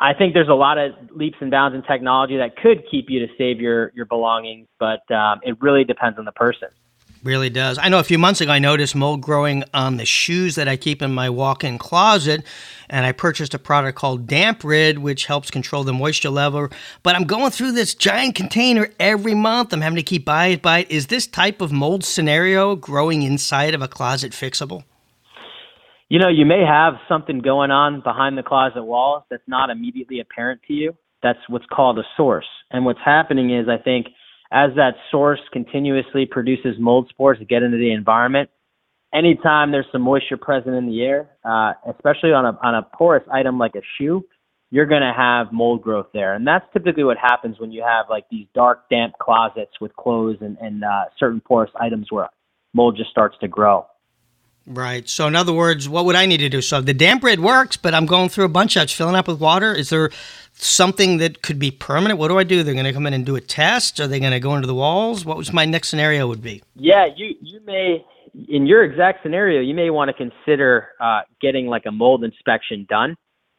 I 0.00 0.14
think 0.14 0.32
there's 0.32 0.48
a 0.48 0.54
lot 0.54 0.78
of 0.78 0.92
leaps 1.14 1.36
and 1.40 1.50
bounds 1.50 1.74
in 1.74 1.82
technology 1.82 2.38
that 2.38 2.56
could 2.56 2.84
keep 2.90 3.10
you 3.10 3.20
to 3.20 3.32
save 3.36 3.60
your 3.60 3.92
your 3.94 4.06
belongings, 4.06 4.66
but 4.78 5.08
um, 5.10 5.40
it 5.42 5.60
really 5.60 5.84
depends 5.84 6.18
on 6.18 6.24
the 6.24 6.32
person. 6.32 6.68
Really 7.22 7.50
does. 7.50 7.76
I 7.76 7.90
know 7.90 7.98
a 7.98 8.04
few 8.04 8.16
months 8.16 8.40
ago 8.40 8.50
I 8.50 8.60
noticed 8.60 8.96
mold 8.96 9.20
growing 9.20 9.62
on 9.74 9.98
the 9.98 10.06
shoes 10.06 10.54
that 10.54 10.68
I 10.68 10.78
keep 10.78 11.02
in 11.02 11.12
my 11.12 11.28
walk-in 11.28 11.76
closet, 11.76 12.42
and 12.88 13.04
I 13.04 13.12
purchased 13.12 13.52
a 13.52 13.58
product 13.58 13.98
called 13.98 14.26
Damp 14.26 14.64
Rid, 14.64 15.00
which 15.00 15.26
helps 15.26 15.50
control 15.50 15.84
the 15.84 15.92
moisture 15.92 16.30
level. 16.30 16.68
But 17.02 17.16
I'm 17.16 17.24
going 17.24 17.50
through 17.50 17.72
this 17.72 17.94
giant 17.94 18.36
container 18.36 18.88
every 18.98 19.34
month. 19.34 19.74
I'm 19.74 19.82
having 19.82 19.96
to 19.96 20.02
keep 20.02 20.24
buying 20.24 20.54
it. 20.54 20.62
Buy 20.62 20.78
it. 20.78 20.90
Is 20.90 21.08
this 21.08 21.26
type 21.26 21.60
of 21.60 21.72
mold 21.72 22.04
scenario 22.04 22.74
growing 22.74 23.20
inside 23.20 23.74
of 23.74 23.82
a 23.82 23.88
closet 23.88 24.32
fixable? 24.32 24.84
You 26.10 26.18
know, 26.18 26.28
you 26.28 26.44
may 26.44 26.64
have 26.66 26.94
something 27.08 27.38
going 27.38 27.70
on 27.70 28.02
behind 28.02 28.36
the 28.36 28.42
closet 28.42 28.82
walls 28.82 29.22
that's 29.30 29.46
not 29.46 29.70
immediately 29.70 30.18
apparent 30.20 30.60
to 30.66 30.74
you. 30.74 30.92
That's 31.22 31.38
what's 31.48 31.66
called 31.72 31.98
a 31.98 32.02
source. 32.16 32.48
And 32.72 32.84
what's 32.84 32.98
happening 33.04 33.56
is, 33.56 33.68
I 33.68 33.80
think, 33.82 34.08
as 34.50 34.70
that 34.74 34.94
source 35.12 35.38
continuously 35.52 36.26
produces 36.26 36.74
mold 36.80 37.06
spores 37.10 37.38
to 37.38 37.44
get 37.44 37.62
into 37.62 37.78
the 37.78 37.92
environment, 37.92 38.50
anytime 39.14 39.70
there's 39.70 39.86
some 39.92 40.02
moisture 40.02 40.36
present 40.36 40.74
in 40.74 40.86
the 40.86 41.00
air, 41.02 41.30
uh, 41.44 41.74
especially 41.88 42.32
on 42.32 42.44
a 42.44 42.58
on 42.60 42.74
a 42.74 42.82
porous 42.82 43.22
item 43.32 43.58
like 43.58 43.76
a 43.76 43.82
shoe, 43.96 44.24
you're 44.70 44.86
going 44.86 45.02
to 45.02 45.12
have 45.16 45.52
mold 45.52 45.80
growth 45.80 46.06
there. 46.12 46.34
And 46.34 46.44
that's 46.44 46.64
typically 46.72 47.04
what 47.04 47.18
happens 47.18 47.60
when 47.60 47.70
you 47.70 47.82
have 47.82 48.06
like 48.10 48.24
these 48.32 48.46
dark, 48.52 48.88
damp 48.90 49.14
closets 49.20 49.80
with 49.80 49.94
clothes 49.94 50.38
and, 50.40 50.56
and 50.60 50.82
uh, 50.82 51.04
certain 51.18 51.40
porous 51.40 51.70
items 51.80 52.08
where 52.10 52.28
mold 52.74 52.96
just 52.96 53.10
starts 53.10 53.36
to 53.42 53.48
grow. 53.48 53.86
Right. 54.66 55.08
So, 55.08 55.26
in 55.26 55.34
other 55.34 55.52
words, 55.52 55.88
what 55.88 56.04
would 56.04 56.16
I 56.16 56.26
need 56.26 56.38
to 56.38 56.48
do? 56.48 56.60
So, 56.60 56.80
the 56.80 56.94
Damp 56.94 57.24
Rid 57.24 57.40
works, 57.40 57.76
but 57.76 57.94
I'm 57.94 58.06
going 58.06 58.28
through 58.28 58.44
a 58.44 58.48
bunch 58.48 58.76
of 58.76 58.84
it's 58.84 58.92
filling 58.92 59.16
up 59.16 59.26
with 59.26 59.40
water. 59.40 59.74
Is 59.74 59.90
there 59.90 60.10
something 60.52 61.18
that 61.18 61.42
could 61.42 61.58
be 61.58 61.70
permanent? 61.70 62.18
What 62.18 62.28
do 62.28 62.38
I 62.38 62.44
do? 62.44 62.62
They're 62.62 62.74
going 62.74 62.84
to 62.84 62.92
come 62.92 63.06
in 63.06 63.14
and 63.14 63.24
do 63.24 63.36
a 63.36 63.40
test? 63.40 63.98
Are 64.00 64.06
they 64.06 64.20
going 64.20 64.32
to 64.32 64.40
go 64.40 64.54
into 64.54 64.66
the 64.66 64.74
walls? 64.74 65.24
What 65.24 65.36
was 65.36 65.52
my 65.52 65.64
next 65.64 65.88
scenario 65.88 66.28
would 66.28 66.42
be? 66.42 66.62
Yeah, 66.76 67.06
you 67.16 67.34
you 67.40 67.60
may 67.64 68.04
in 68.48 68.66
your 68.66 68.84
exact 68.84 69.22
scenario, 69.22 69.60
you 69.60 69.74
may 69.74 69.90
want 69.90 70.08
to 70.08 70.14
consider 70.14 70.88
uh, 71.00 71.22
getting 71.40 71.66
like 71.66 71.84
a 71.86 71.90
mold 71.90 72.22
inspection 72.24 72.86
done. 72.88 73.16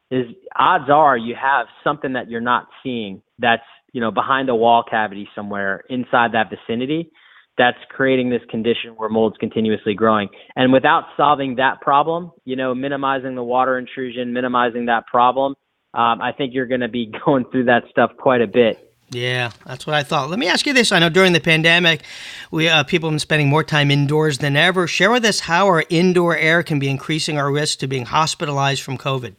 Is 0.10 0.26
odds 0.58 0.90
are 0.90 1.18
you 1.18 1.36
have 1.42 1.68
something 1.84 2.14
that 2.14 2.30
you're 2.30 2.42
not 2.42 2.68
seeing 2.84 3.22
that's 3.40 3.64
you 3.94 4.02
know 4.02 4.12
behind 4.12 4.50
a 4.50 4.56
wall 4.56 4.84
cavity 4.90 5.28
somewhere 5.34 5.84
inside 5.90 6.34
that 6.34 6.50
vicinity 6.50 7.12
that's 7.58 7.78
creating 7.90 8.30
this 8.30 8.42
condition 8.50 8.92
where 8.96 9.10
mold's 9.10 9.38
continuously 9.38 9.94
growing. 9.94 10.30
And 10.56 10.72
without 10.72 11.04
solving 11.18 11.56
that 11.56 11.82
problem, 11.82 12.32
you 12.46 12.56
know, 12.56 12.74
minimizing 12.74 13.36
the 13.36 13.44
water 13.44 13.78
intrusion, 13.78 14.34
minimizing 14.34 14.86
that 14.86 15.06
problem, 15.08 15.56
um, 15.94 16.22
I 16.22 16.32
think 16.32 16.54
you're 16.54 16.68
going 16.68 16.82
to 16.82 16.88
be 16.88 17.12
going 17.26 17.46
through 17.52 17.66
that 17.66 17.84
stuff 17.90 18.12
quite 18.18 18.42
a 18.42 18.48
bit. 18.48 18.88
Yeah, 19.12 19.52
that's 19.66 19.86
what 19.86 19.94
I 19.94 20.04
thought. 20.04 20.30
Let 20.30 20.40
me 20.40 20.48
ask 20.48 20.66
you 20.66 20.72
this: 20.72 20.94
I 20.94 21.00
know 21.00 21.10
during 21.10 21.34
the 21.34 21.42
pandemic, 21.42 22.04
we 22.50 22.70
uh, 22.70 22.86
people 22.86 23.10
have 23.10 23.12
been 23.12 23.20
spending 23.20 23.50
more 23.50 23.64
time 23.64 23.92
indoors 23.92 24.38
than 24.38 24.56
ever. 24.56 24.88
Share 24.88 25.12
with 25.12 25.26
us 25.26 25.42
how 25.42 25.68
our 25.68 25.84
indoor 25.90 26.38
air 26.38 26.64
can 26.64 26.80
be 26.80 26.90
increasing 26.90 27.38
our 27.38 27.52
risk 27.52 27.80
to 27.80 27.88
being 27.88 28.06
hospitalized 28.06 28.82
from 28.82 28.98
COVID. 28.98 29.36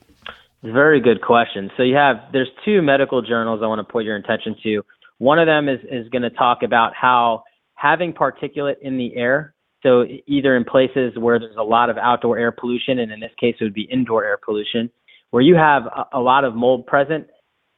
Very 0.62 1.00
good 1.00 1.22
question. 1.22 1.70
So 1.78 1.82
you 1.82 1.96
have 1.96 2.16
there's 2.32 2.50
two 2.66 2.82
medical 2.82 3.22
journals 3.22 3.60
I 3.62 3.66
want 3.66 3.78
to 3.78 3.90
put 3.90 4.04
your 4.04 4.16
attention 4.16 4.56
to. 4.62 4.82
One 5.16 5.38
of 5.38 5.46
them 5.46 5.70
is 5.70 5.80
is 5.90 6.06
going 6.10 6.22
to 6.22 6.30
talk 6.30 6.62
about 6.62 6.92
how 6.94 7.44
having 7.82 8.12
particulate 8.12 8.76
in 8.80 8.96
the 8.96 9.16
air, 9.16 9.54
so 9.82 10.04
either 10.28 10.56
in 10.56 10.64
places 10.64 11.12
where 11.18 11.40
there's 11.40 11.56
a 11.58 11.62
lot 11.62 11.90
of 11.90 11.96
outdoor 11.98 12.38
air 12.38 12.52
pollution, 12.52 13.00
and 13.00 13.10
in 13.10 13.18
this 13.18 13.32
case 13.40 13.56
it 13.60 13.64
would 13.64 13.74
be 13.74 13.88
indoor 13.90 14.24
air 14.24 14.38
pollution, 14.42 14.88
where 15.30 15.42
you 15.42 15.56
have 15.56 15.82
a, 15.86 16.18
a 16.18 16.20
lot 16.20 16.44
of 16.44 16.54
mold 16.54 16.86
present, 16.86 17.26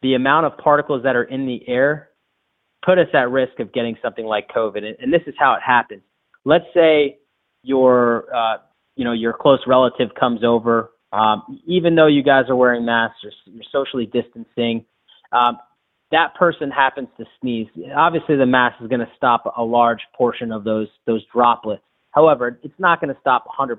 the 0.03 0.13
amount 0.13 0.45
of 0.45 0.59
particles 0.59 1.03
that 1.05 1.17
are 1.17 1.25
in 1.25 1.47
the 1.47 1.67
air 1.67 2.11
put 2.85 2.99
us 2.99 3.07
at 3.15 3.31
risk 3.31 3.59
of 3.61 3.73
getting 3.73 3.97
something 4.03 4.27
like 4.27 4.47
COVID. 4.55 4.85
And, 4.85 4.97
and 5.01 5.11
this 5.11 5.23
is 5.27 5.35
how 5.39 5.55
it 5.55 5.61
happens. 5.65 6.03
Let's 6.45 6.67
say 6.75 7.17
your 7.63 8.27
uh, 8.35 8.59
you 8.97 9.05
know 9.07 9.13
your 9.13 9.33
close 9.33 9.61
relative 9.67 10.11
comes 10.21 10.45
over, 10.45 10.91
um, 11.13 11.63
even 11.67 11.95
though 11.95 12.09
you 12.09 12.23
guys 12.23 12.45
are 12.51 12.57
wearing 12.57 12.85
masks, 12.85 13.17
you're, 13.23 13.33
you're 13.47 13.65
socially 13.73 14.05
distancing. 14.05 14.85
Um, 15.33 15.57
that 16.15 16.35
person 16.37 16.71
happens 16.71 17.09
to 17.19 17.25
sneeze, 17.41 17.67
obviously 17.97 18.37
the 18.37 18.47
mask 18.47 18.77
is 18.81 18.89
going 18.89 19.01
to 19.01 19.11
stop 19.17 19.53
a 19.57 19.63
large 19.63 19.99
portion 20.17 20.53
of 20.53 20.63
those 20.63 20.87
those 21.07 21.25
droplets. 21.33 21.83
However, 22.13 22.61
it's 22.63 22.79
not 22.79 23.01
going 23.01 23.13
to 23.13 23.21
stop 23.21 23.45
100%. 23.59 23.79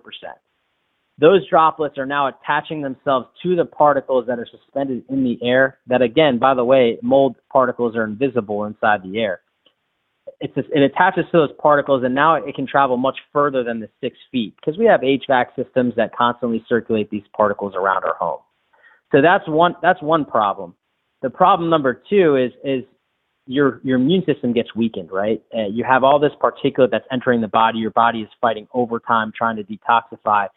Those 1.18 1.48
droplets 1.50 1.98
are 1.98 2.06
now 2.06 2.27
attaching 2.27 2.82
themselves 2.82 3.27
to 3.42 3.56
the 3.56 3.63
particles 3.63 4.25
that 4.27 4.38
are 4.38 4.48
suspended 4.51 5.06
in 5.10 5.24
the 5.24 5.39
air. 5.42 5.77
That 5.88 6.01
again, 6.01 6.38
by 6.38 6.54
the 6.54 6.65
way, 6.65 6.98
mold 7.01 7.38
particles 7.50 7.96
are 7.96 8.04
invisible 8.04 8.65
inside 8.65 9.01
the 9.01 9.18
air. 9.20 9.39
It's 10.42 10.54
just, 10.54 10.68
it 10.74 10.82
attaches 10.82 11.24
to 11.32 11.38
those 11.38 11.56
particles, 11.62 12.04
and 12.04 12.13
now 12.13 12.36
it 12.36 12.54
can 12.54 12.68
travel 12.68 12.98
much 12.98 13.18
further 13.32 13.63
than 13.63 13.80
the 13.80 13.88
six 14.01 14.18
feet 14.30 14.54
because 14.58 14.77
we 14.77 14.86
have 14.86 15.00
HVAC 15.00 15.56
systems 15.56 15.94
that 15.96 16.13
constantly 16.13 16.65
circulate 16.68 17.10
these 17.10 17.24
particles 17.34 17.74
around 17.75 18.04
our 18.04 18.15
home. 18.15 18.39
So 19.13 19.22
that's 19.22 19.48
one 19.48 19.75
that's 19.82 20.01
one 20.01 20.25
problem. 20.25 20.75
The 21.22 21.29
problem 21.29 21.69
number 21.69 22.01
two 22.10 22.36
is 22.36 22.51
is 22.63 22.84
your 23.48 23.79
your 23.84 24.00
immune 24.00 24.24
system 24.25 24.53
gets 24.53 24.74
weakened, 24.75 25.12
right? 25.12 25.41
Uh, 25.55 25.67
you 25.67 25.84
have 25.84 26.03
all 26.03 26.19
this 26.19 26.31
particulate 26.41 26.91
that's 26.91 27.05
entering 27.12 27.41
the 27.41 27.48
body. 27.48 27.79
Your 27.79 27.91
body 27.91 28.22
is 28.22 28.29
fighting 28.41 28.67
overtime 28.74 29.31
trying 29.36 29.57
to 29.57 29.63
detoxify. 29.63 30.48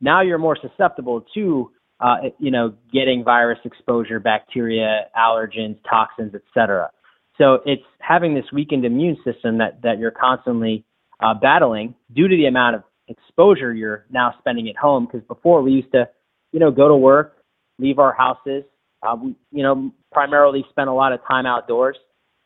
Now 0.00 0.20
you're 0.20 0.38
more 0.38 0.56
susceptible 0.60 1.24
to 1.34 1.70
uh, 2.00 2.16
you 2.38 2.50
know 2.50 2.74
getting 2.92 3.24
virus 3.24 3.58
exposure, 3.64 4.20
bacteria, 4.20 5.06
allergens, 5.16 5.78
toxins, 5.88 6.34
etc. 6.34 6.90
So 7.38 7.60
it's 7.64 7.82
having 7.98 8.34
this 8.34 8.44
weakened 8.52 8.84
immune 8.84 9.16
system 9.24 9.58
that 9.58 9.80
that 9.82 9.98
you're 9.98 10.10
constantly 10.10 10.84
uh, 11.20 11.34
battling 11.34 11.94
due 12.14 12.28
to 12.28 12.36
the 12.36 12.46
amount 12.46 12.76
of 12.76 12.82
exposure 13.08 13.72
you're 13.72 14.06
now 14.10 14.34
spending 14.38 14.68
at 14.68 14.76
home. 14.76 15.06
Because 15.06 15.26
before 15.26 15.62
we 15.62 15.72
used 15.72 15.92
to, 15.92 16.08
you 16.52 16.60
know, 16.60 16.70
go 16.70 16.88
to 16.88 16.96
work, 16.96 17.38
leave 17.78 17.98
our 17.98 18.12
houses, 18.12 18.64
uh, 19.04 19.16
we, 19.16 19.36
you 19.52 19.62
know, 19.62 19.92
primarily 20.12 20.64
spend 20.70 20.88
a 20.88 20.92
lot 20.92 21.12
of 21.12 21.20
time 21.28 21.46
outdoors. 21.46 21.96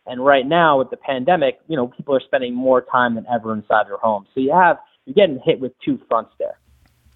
And 0.06 0.24
right 0.24 0.46
now 0.46 0.78
with 0.78 0.90
the 0.90 0.96
pandemic, 0.96 1.58
you 1.68 1.76
know, 1.76 1.88
people 1.88 2.14
are 2.16 2.22
spending 2.24 2.54
more 2.54 2.80
time 2.80 3.14
than 3.14 3.26
ever 3.32 3.52
inside 3.52 3.86
their 3.86 3.98
homes. 3.98 4.28
So 4.34 4.40
you 4.40 4.52
have 4.52 4.78
you're 5.04 5.14
getting 5.14 5.40
hit 5.44 5.60
with 5.60 5.72
two 5.84 5.98
fronts 6.08 6.32
there. 6.38 6.58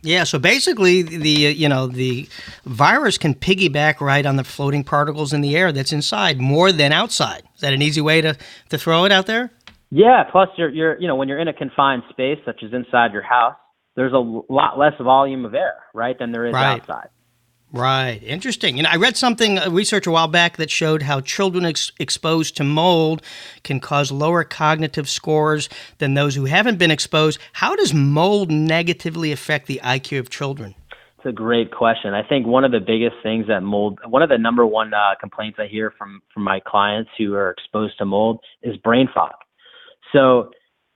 Yeah, 0.05 0.25
so 0.25 0.41
basically, 0.41 1.03
the 1.03 1.31
you 1.31 1.69
know 1.69 1.87
the 1.87 2.29
virus 2.65 3.19
can 3.19 3.35
piggyback 3.35 4.01
right 4.01 4.27
on 4.27 4.35
the 4.35 4.43
floating 4.43 4.83
particles 4.83 5.33
in 5.33 5.43
the 5.43 5.57
air 5.57 5.71
that's 5.71 5.93
inside 5.93 6.41
more 6.41 6.73
than 6.73 6.93
outside. 6.93 7.45
Is 7.55 7.61
that 7.61 7.73
an 7.73 7.83
easy 7.83 8.01
way 8.01 8.21
to, 8.21 8.37
to 8.71 8.79
throw 8.79 9.05
it 9.05 9.13
out 9.13 9.27
there? 9.27 9.53
Yeah. 9.91 10.25
Plus, 10.25 10.49
you're 10.57 10.71
you're 10.71 11.01
you 11.01 11.07
know 11.07 11.15
when 11.15 11.29
you're 11.29 11.39
in 11.39 11.47
a 11.47 11.53
confined 11.53 12.03
space 12.11 12.39
such 12.45 12.65
as 12.65 12.73
inside 12.73 13.13
your 13.13 13.23
house, 13.23 13.55
there's 13.95 14.13
a 14.13 14.19
lot 14.19 14.77
less 14.77 14.95
volume 15.01 15.45
of 15.45 15.55
air, 15.55 15.77
right, 15.95 16.19
than 16.19 16.33
there 16.33 16.47
is 16.47 16.53
right. 16.53 16.81
outside. 16.81 17.09
Right. 17.73 18.23
Interesting. 18.23 18.77
You 18.77 18.83
know, 18.83 18.91
I 18.93 18.97
read 18.97 19.17
something, 19.17 19.57
a 19.57 19.71
research 19.71 20.07
a 20.07 20.11
while 20.11 20.29
back 20.29 20.59
that 20.59 20.71
showed 20.71 21.01
how 21.01 21.23
children 21.23 21.65
ex- 21.65 21.91
exposed 21.99 22.55
to 22.59 22.65
mold 22.65 23.23
can 23.65 23.81
cause 23.81 24.13
lower 24.13 24.45
cognitive 24.45 25.09
scores 25.09 25.71
than 25.97 26.13
those 26.13 26.35
who 26.35 26.45
haven't 26.45 26.77
been 26.77 26.91
exposed. 26.91 27.41
How 27.55 27.75
does 27.75 27.95
mold 27.95 28.51
negatively 28.51 29.33
affect 29.33 29.69
the 29.69 29.81
IQ 29.83 30.19
of 30.19 30.29
children? 30.29 30.75
It's 31.17 31.27
a 31.27 31.33
great 31.33 31.73
question. 31.73 32.13
I 32.13 32.23
think 32.23 32.47
one 32.47 32.65
of 32.65 32.73
the 32.73 32.81
biggest 32.81 33.17
things 33.23 33.47
that 33.49 33.63
mold, 33.63 34.01
one 34.07 34.21
of 34.21 34.29
the 34.29 34.39
number 34.39 34.67
one 34.67 34.93
uh, 34.93 35.15
complaints 35.19 35.59
I 35.59 35.67
hear 35.67 35.95
from 35.97 36.21
from 36.35 36.43
my 36.43 36.61
clients 36.61 37.11
who 37.17 37.33
are 37.35 37.51
exposed 37.51 37.97
to 37.99 38.05
mold 38.05 38.41
is 38.63 38.77
brain 38.79 39.09
fog. 39.15 39.33
So 40.13 40.51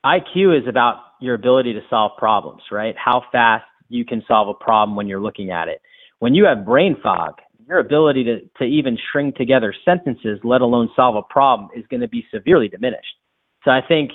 IQ 0.05 0.61
is 0.61 0.69
about 0.69 0.97
your 1.23 1.37
ability 1.37 1.73
to 1.73 1.81
solve 1.89 2.13
problems, 2.19 2.63
right? 2.71 2.95
How 3.03 3.23
fast 3.33 3.65
you 3.89 4.05
can 4.05 4.23
solve 4.29 4.49
a 4.49 4.55
problem 4.65 4.95
when 4.95 5.07
you're 5.07 5.23
looking 5.23 5.51
at 5.53 5.69
it 5.69 5.81
when 6.19 6.35
you 6.35 6.45
have 6.47 6.65
brain 6.65 6.97
fog, 7.03 7.35
your 7.69 7.79
ability 7.79 8.25
to, 8.25 8.41
to 8.59 8.65
even 8.65 8.97
string 9.09 9.33
together 9.37 9.75
sentences, 9.85 10.39
let 10.45 10.61
alone 10.61 10.89
solve 10.95 11.17
a 11.17 11.23
problem, 11.23 11.69
is 11.77 11.85
going 11.91 12.01
to 12.01 12.09
be 12.09 12.25
severely 12.33 12.69
diminished. 12.69 13.15
So 13.65 13.71
I 13.71 13.81
think 13.87 14.13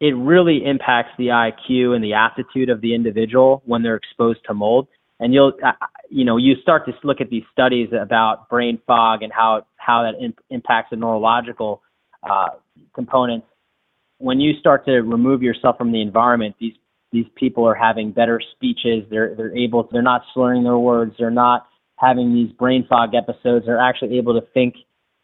it 0.00 0.14
really 0.16 0.64
impacts 0.64 1.10
the 1.18 1.28
IQ 1.28 1.94
and 1.94 2.04
the 2.04 2.14
aptitude 2.14 2.70
of 2.70 2.80
the 2.80 2.94
individual 2.94 3.62
when 3.64 3.82
they're 3.82 3.96
exposed 3.96 4.40
to 4.46 4.54
mold. 4.54 4.88
And 5.18 5.34
you'll, 5.34 5.52
you 6.08 6.24
know, 6.24 6.38
you 6.38 6.54
start 6.62 6.86
to 6.86 6.92
look 7.04 7.20
at 7.20 7.28
these 7.28 7.42
studies 7.52 7.88
about 7.98 8.48
brain 8.48 8.80
fog 8.86 9.22
and 9.22 9.30
how 9.30 9.66
how 9.76 10.02
that 10.02 10.22
in, 10.22 10.34
impacts 10.48 10.90
the 10.90 10.96
neurological 10.96 11.82
uh, 12.22 12.48
components. 12.94 13.46
When 14.16 14.40
you 14.40 14.58
start 14.58 14.86
to 14.86 15.00
remove 15.00 15.42
yourself 15.42 15.76
from 15.76 15.92
the 15.92 16.00
environment, 16.00 16.56
these 16.58 16.72
these 17.12 17.26
people 17.34 17.64
are 17.66 17.74
having 17.74 18.12
better 18.12 18.40
speeches. 18.52 19.04
They're 19.10 19.34
they're 19.34 19.56
able. 19.56 19.88
They're 19.90 20.02
not 20.02 20.22
slurring 20.32 20.64
their 20.64 20.78
words. 20.78 21.14
They're 21.18 21.30
not 21.30 21.66
having 21.96 22.34
these 22.34 22.52
brain 22.52 22.86
fog 22.88 23.14
episodes. 23.14 23.66
They're 23.66 23.80
actually 23.80 24.16
able 24.16 24.40
to 24.40 24.46
think 24.54 24.76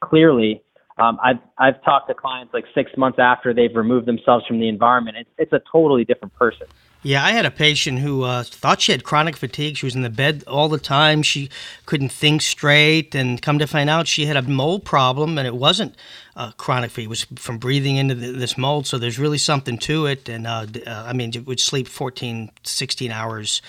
clearly. 0.03 0.63
Um, 0.99 1.19
I've 1.23 1.39
I've 1.59 1.83
talked 1.85 2.09
to 2.09 2.15
clients 2.15 2.55
like 2.55 2.65
six 2.75 2.91
months 2.97 3.19
after 3.19 3.53
they've 3.53 3.75
removed 3.75 4.07
themselves 4.07 4.47
from 4.47 4.61
the 4.61 4.69
environment. 4.69 5.17
It's 5.19 5.31
it's 5.39 5.53
a 5.53 5.61
totally 5.71 6.05
different 6.05 6.35
person. 6.35 6.67
Yeah, 7.03 7.25
I 7.25 7.31
had 7.31 7.47
a 7.47 7.51
patient 7.51 8.01
who 8.01 8.25
uh, 8.25 8.43
thought 8.43 8.81
she 8.81 8.91
had 8.91 9.05
chronic 9.05 9.37
fatigue. 9.37 9.77
She 9.77 9.87
was 9.87 9.95
in 9.95 10.03
the 10.03 10.11
bed 10.11 10.43
all 10.47 10.69
the 10.69 10.79
time. 10.79 11.23
She 11.23 11.51
couldn't 11.85 12.09
think 12.11 12.43
straight, 12.43 13.15
and 13.15 13.41
come 13.41 13.59
to 13.61 13.67
find 13.67 13.89
out, 13.89 14.09
she 14.09 14.27
had 14.27 14.37
a 14.37 14.43
mold 14.43 14.85
problem, 14.85 15.39
and 15.39 15.47
it 15.47 15.55
wasn't 15.55 15.95
uh, 16.35 16.51
chronic 16.53 16.91
fatigue. 16.91 17.07
It 17.07 17.11
was 17.11 17.27
from 17.37 17.59
breathing 17.59 17.97
into 17.97 18.15
the, 18.15 18.33
this 18.33 18.59
mold. 18.59 18.87
So 18.87 18.99
there's 18.99 19.19
really 19.19 19.39
something 19.39 19.79
to 19.79 20.07
it. 20.07 20.29
And 20.29 20.47
uh, 20.47 20.67
uh 20.87 21.05
I 21.07 21.13
mean, 21.13 21.33
would 21.47 21.61
sleep 21.61 21.87
14, 21.87 22.51
16 22.65 23.13
hours 23.13 23.63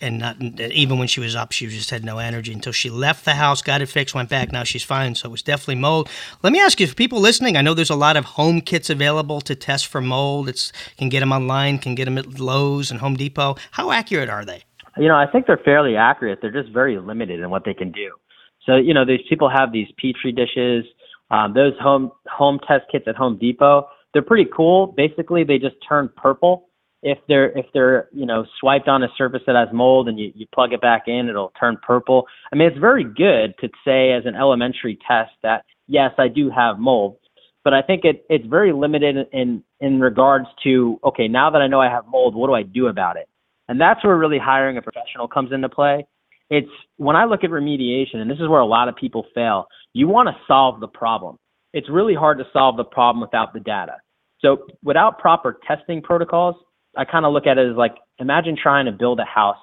and 0.00 0.18
not 0.18 0.40
even 0.40 0.98
when 0.98 1.08
she 1.08 1.20
was 1.20 1.34
up, 1.34 1.52
she 1.52 1.66
just 1.66 1.90
had 1.90 2.04
no 2.04 2.18
energy 2.18 2.52
until 2.52 2.72
she 2.72 2.90
left 2.90 3.24
the 3.24 3.34
house, 3.34 3.62
got 3.62 3.80
it 3.80 3.86
fixed, 3.86 4.14
went 4.14 4.28
back. 4.28 4.52
Now 4.52 4.62
she's 4.62 4.82
fine. 4.82 5.14
So 5.14 5.28
it 5.28 5.32
was 5.32 5.42
definitely 5.42 5.76
mold. 5.76 6.10
Let 6.42 6.52
me 6.52 6.60
ask 6.60 6.78
you, 6.78 6.86
for 6.86 6.94
people 6.94 7.20
listening, 7.20 7.56
I 7.56 7.62
know 7.62 7.72
there's 7.72 7.90
a 7.90 7.96
lot 7.96 8.16
of 8.16 8.24
home 8.24 8.60
kits 8.60 8.90
available 8.90 9.40
to 9.42 9.54
test 9.54 9.86
for 9.86 10.00
mold. 10.00 10.48
It's 10.48 10.72
can 10.98 11.08
get 11.08 11.20
them 11.20 11.32
online, 11.32 11.78
can 11.78 11.94
get 11.94 12.04
them 12.04 12.18
at 12.18 12.38
Lowe's 12.38 12.73
and 12.90 13.00
Home 13.00 13.16
Depot. 13.16 13.56
How 13.72 13.90
accurate 13.90 14.28
are 14.28 14.44
they? 14.44 14.62
You 14.96 15.08
know, 15.08 15.16
I 15.16 15.26
think 15.30 15.46
they're 15.46 15.60
fairly 15.64 15.96
accurate. 15.96 16.38
They're 16.40 16.52
just 16.52 16.72
very 16.72 16.98
limited 16.98 17.40
in 17.40 17.50
what 17.50 17.64
they 17.64 17.74
can 17.74 17.90
do. 17.90 18.12
So 18.66 18.76
you 18.76 18.94
know, 18.94 19.04
these 19.04 19.20
people 19.28 19.50
have 19.50 19.72
these 19.72 19.88
petri 19.98 20.32
dishes. 20.32 20.84
Um, 21.30 21.54
those 21.54 21.72
home 21.80 22.12
home 22.28 22.60
test 22.66 22.84
kits 22.92 23.06
at 23.08 23.16
Home 23.16 23.38
Depot, 23.38 23.88
they're 24.12 24.22
pretty 24.22 24.48
cool. 24.54 24.88
Basically, 24.96 25.42
they 25.42 25.58
just 25.58 25.76
turn 25.86 26.10
purple 26.16 26.68
if 27.04 27.18
they're 27.28 27.56
if 27.56 27.66
they're 27.74 28.08
you 28.12 28.26
know 28.26 28.44
swiped 28.58 28.88
on 28.88 29.02
a 29.02 29.08
surface 29.16 29.42
that 29.46 29.54
has 29.54 29.68
mold 29.72 30.08
and 30.08 30.18
you, 30.18 30.32
you 30.34 30.46
plug 30.52 30.72
it 30.72 30.80
back 30.80 31.02
in 31.06 31.28
it'll 31.28 31.52
turn 31.60 31.76
purple 31.86 32.26
i 32.50 32.56
mean 32.56 32.66
it's 32.66 32.78
very 32.78 33.04
good 33.04 33.54
to 33.60 33.68
say 33.84 34.10
as 34.12 34.24
an 34.24 34.34
elementary 34.34 34.98
test 35.06 35.30
that 35.42 35.64
yes 35.86 36.10
i 36.18 36.26
do 36.26 36.50
have 36.50 36.78
mold 36.78 37.18
but 37.64 37.74
i 37.74 37.82
think 37.82 38.04
it 38.04 38.24
it's 38.28 38.46
very 38.46 38.72
limited 38.72 39.16
in 39.32 39.62
in 39.80 40.00
regards 40.00 40.46
to 40.62 40.98
okay 41.04 41.28
now 41.28 41.50
that 41.50 41.62
i 41.62 41.66
know 41.66 41.80
i 41.80 41.90
have 41.90 42.06
mold 42.06 42.34
what 42.34 42.46
do 42.46 42.54
i 42.54 42.62
do 42.62 42.86
about 42.86 43.16
it 43.16 43.28
and 43.68 43.80
that's 43.80 44.04
where 44.04 44.16
really 44.16 44.38
hiring 44.38 44.76
a 44.76 44.82
professional 44.82 45.26
comes 45.26 45.52
into 45.52 45.68
play 45.68 46.06
it's 46.50 46.68
when 46.96 47.16
i 47.16 47.24
look 47.24 47.44
at 47.44 47.50
remediation 47.50 48.16
and 48.16 48.30
this 48.30 48.38
is 48.38 48.48
where 48.48 48.60
a 48.60 48.66
lot 48.66 48.88
of 48.88 48.96
people 48.96 49.24
fail 49.34 49.66
you 49.92 50.06
want 50.08 50.28
to 50.28 50.34
solve 50.46 50.80
the 50.80 50.88
problem 50.88 51.38
it's 51.72 51.90
really 51.90 52.14
hard 52.14 52.38
to 52.38 52.44
solve 52.52 52.76
the 52.76 52.84
problem 52.84 53.20
without 53.20 53.52
the 53.52 53.60
data 53.60 53.94
so 54.40 54.66
without 54.82 55.18
proper 55.18 55.58
testing 55.66 56.02
protocols 56.02 56.56
I 56.96 57.04
kind 57.04 57.24
of 57.24 57.32
look 57.32 57.46
at 57.46 57.58
it 57.58 57.70
as 57.70 57.76
like 57.76 57.96
imagine 58.18 58.56
trying 58.60 58.86
to 58.86 58.92
build 58.92 59.20
a 59.20 59.24
house 59.24 59.56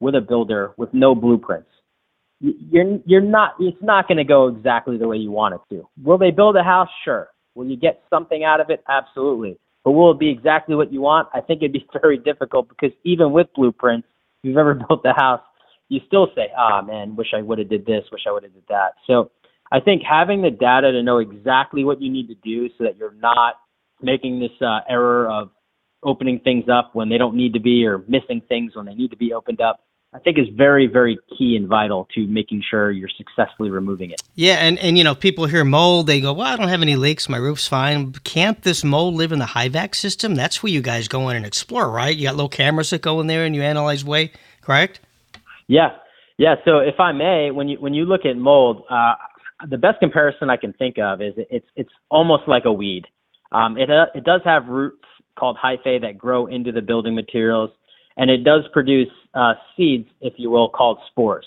with 0.00 0.14
a 0.14 0.20
builder 0.20 0.72
with 0.76 0.92
no 0.92 1.14
blueprints. 1.14 1.68
You're 2.40 2.98
you're 3.04 3.20
not 3.20 3.54
it's 3.58 3.82
not 3.82 4.06
going 4.06 4.18
to 4.18 4.24
go 4.24 4.48
exactly 4.48 4.96
the 4.96 5.08
way 5.08 5.16
you 5.16 5.30
want 5.30 5.54
it 5.54 5.74
to. 5.74 5.88
Will 6.02 6.18
they 6.18 6.30
build 6.30 6.56
a 6.56 6.62
house? 6.62 6.88
Sure. 7.04 7.28
Will 7.54 7.66
you 7.66 7.76
get 7.76 8.02
something 8.10 8.44
out 8.44 8.60
of 8.60 8.70
it? 8.70 8.82
Absolutely. 8.88 9.58
But 9.84 9.92
will 9.92 10.12
it 10.12 10.18
be 10.18 10.30
exactly 10.30 10.74
what 10.74 10.92
you 10.92 11.00
want? 11.00 11.28
I 11.32 11.40
think 11.40 11.62
it'd 11.62 11.72
be 11.72 11.86
very 12.02 12.18
difficult 12.18 12.68
because 12.68 12.92
even 13.04 13.32
with 13.32 13.46
blueprints, 13.54 14.06
if 14.42 14.48
you've 14.48 14.56
ever 14.56 14.74
built 14.88 15.04
a 15.04 15.12
house, 15.12 15.40
you 15.88 16.00
still 16.06 16.28
say, 16.34 16.48
"Ah, 16.56 16.80
oh, 16.82 16.86
man, 16.86 17.16
wish 17.16 17.28
I 17.34 17.40
would 17.40 17.58
have 17.58 17.70
did 17.70 17.86
this, 17.86 18.04
wish 18.12 18.22
I 18.28 18.32
would 18.32 18.42
have 18.42 18.52
did 18.52 18.64
that." 18.68 18.92
So, 19.06 19.30
I 19.72 19.80
think 19.80 20.02
having 20.02 20.42
the 20.42 20.50
data 20.50 20.92
to 20.92 21.02
know 21.02 21.18
exactly 21.18 21.84
what 21.84 22.00
you 22.00 22.10
need 22.10 22.28
to 22.28 22.34
do 22.34 22.68
so 22.76 22.84
that 22.84 22.96
you're 22.96 23.14
not 23.14 23.54
making 24.00 24.38
this 24.40 24.50
uh, 24.60 24.80
error 24.88 25.28
of 25.28 25.50
opening 26.02 26.40
things 26.40 26.64
up 26.72 26.94
when 26.94 27.08
they 27.08 27.18
don't 27.18 27.36
need 27.36 27.54
to 27.54 27.60
be 27.60 27.84
or 27.84 27.98
missing 28.08 28.40
things 28.48 28.76
when 28.76 28.86
they 28.86 28.94
need 28.94 29.10
to 29.10 29.16
be 29.16 29.32
opened 29.32 29.60
up. 29.60 29.80
I 30.14 30.18
think 30.18 30.38
is 30.38 30.48
very, 30.56 30.86
very 30.86 31.18
key 31.36 31.54
and 31.54 31.68
vital 31.68 32.08
to 32.14 32.26
making 32.26 32.62
sure 32.68 32.90
you're 32.90 33.10
successfully 33.14 33.68
removing 33.68 34.10
it. 34.10 34.22
Yeah, 34.34 34.54
and, 34.54 34.78
and 34.78 34.96
you 34.96 35.04
know, 35.04 35.14
people 35.14 35.44
hear 35.46 35.64
mold, 35.64 36.06
they 36.06 36.20
go, 36.20 36.32
Well, 36.32 36.46
I 36.46 36.56
don't 36.56 36.68
have 36.68 36.80
any 36.80 36.96
leaks, 36.96 37.28
my 37.28 37.36
roof's 37.36 37.68
fine. 37.68 38.12
Can't 38.24 38.62
this 38.62 38.82
mold 38.82 39.14
live 39.14 39.32
in 39.32 39.38
the 39.38 39.44
HVAC 39.44 39.94
system? 39.94 40.34
That's 40.34 40.62
where 40.62 40.72
you 40.72 40.80
guys 40.80 41.08
go 41.08 41.28
in 41.28 41.36
and 41.36 41.44
explore, 41.44 41.90
right? 41.90 42.16
You 42.16 42.28
got 42.28 42.36
little 42.36 42.48
cameras 42.48 42.90
that 42.90 43.02
go 43.02 43.20
in 43.20 43.26
there 43.26 43.44
and 43.44 43.54
you 43.54 43.62
analyze 43.62 44.04
way, 44.04 44.32
correct? 44.62 45.00
Yeah. 45.66 45.90
Yeah. 46.38 46.54
So 46.64 46.78
if 46.78 46.98
I 46.98 47.12
may, 47.12 47.50
when 47.50 47.68
you 47.68 47.78
when 47.78 47.94
you 47.94 48.04
look 48.04 48.24
at 48.24 48.36
mold, 48.36 48.84
uh, 48.88 49.14
the 49.68 49.76
best 49.76 49.98
comparison 50.00 50.50
I 50.50 50.56
can 50.56 50.72
think 50.72 50.98
of 50.98 51.20
is 51.20 51.34
it's 51.36 51.66
it's 51.76 51.90
almost 52.10 52.44
like 52.46 52.64
a 52.64 52.72
weed. 52.72 53.06
Um, 53.52 53.76
it 53.76 53.90
uh, 53.90 54.06
it 54.14 54.24
does 54.24 54.40
have 54.44 54.66
roots 54.66 55.04
called 55.38 55.56
hyphae 55.62 56.00
that 56.00 56.16
grow 56.16 56.46
into 56.46 56.72
the 56.72 56.80
building 56.80 57.14
materials, 57.14 57.70
and 58.18 58.30
it 58.30 58.44
does 58.44 58.64
produce 58.72 59.08
uh, 59.32 59.54
seeds, 59.74 60.08
if 60.20 60.34
you 60.36 60.50
will, 60.50 60.68
called 60.68 60.98
spores. 61.10 61.46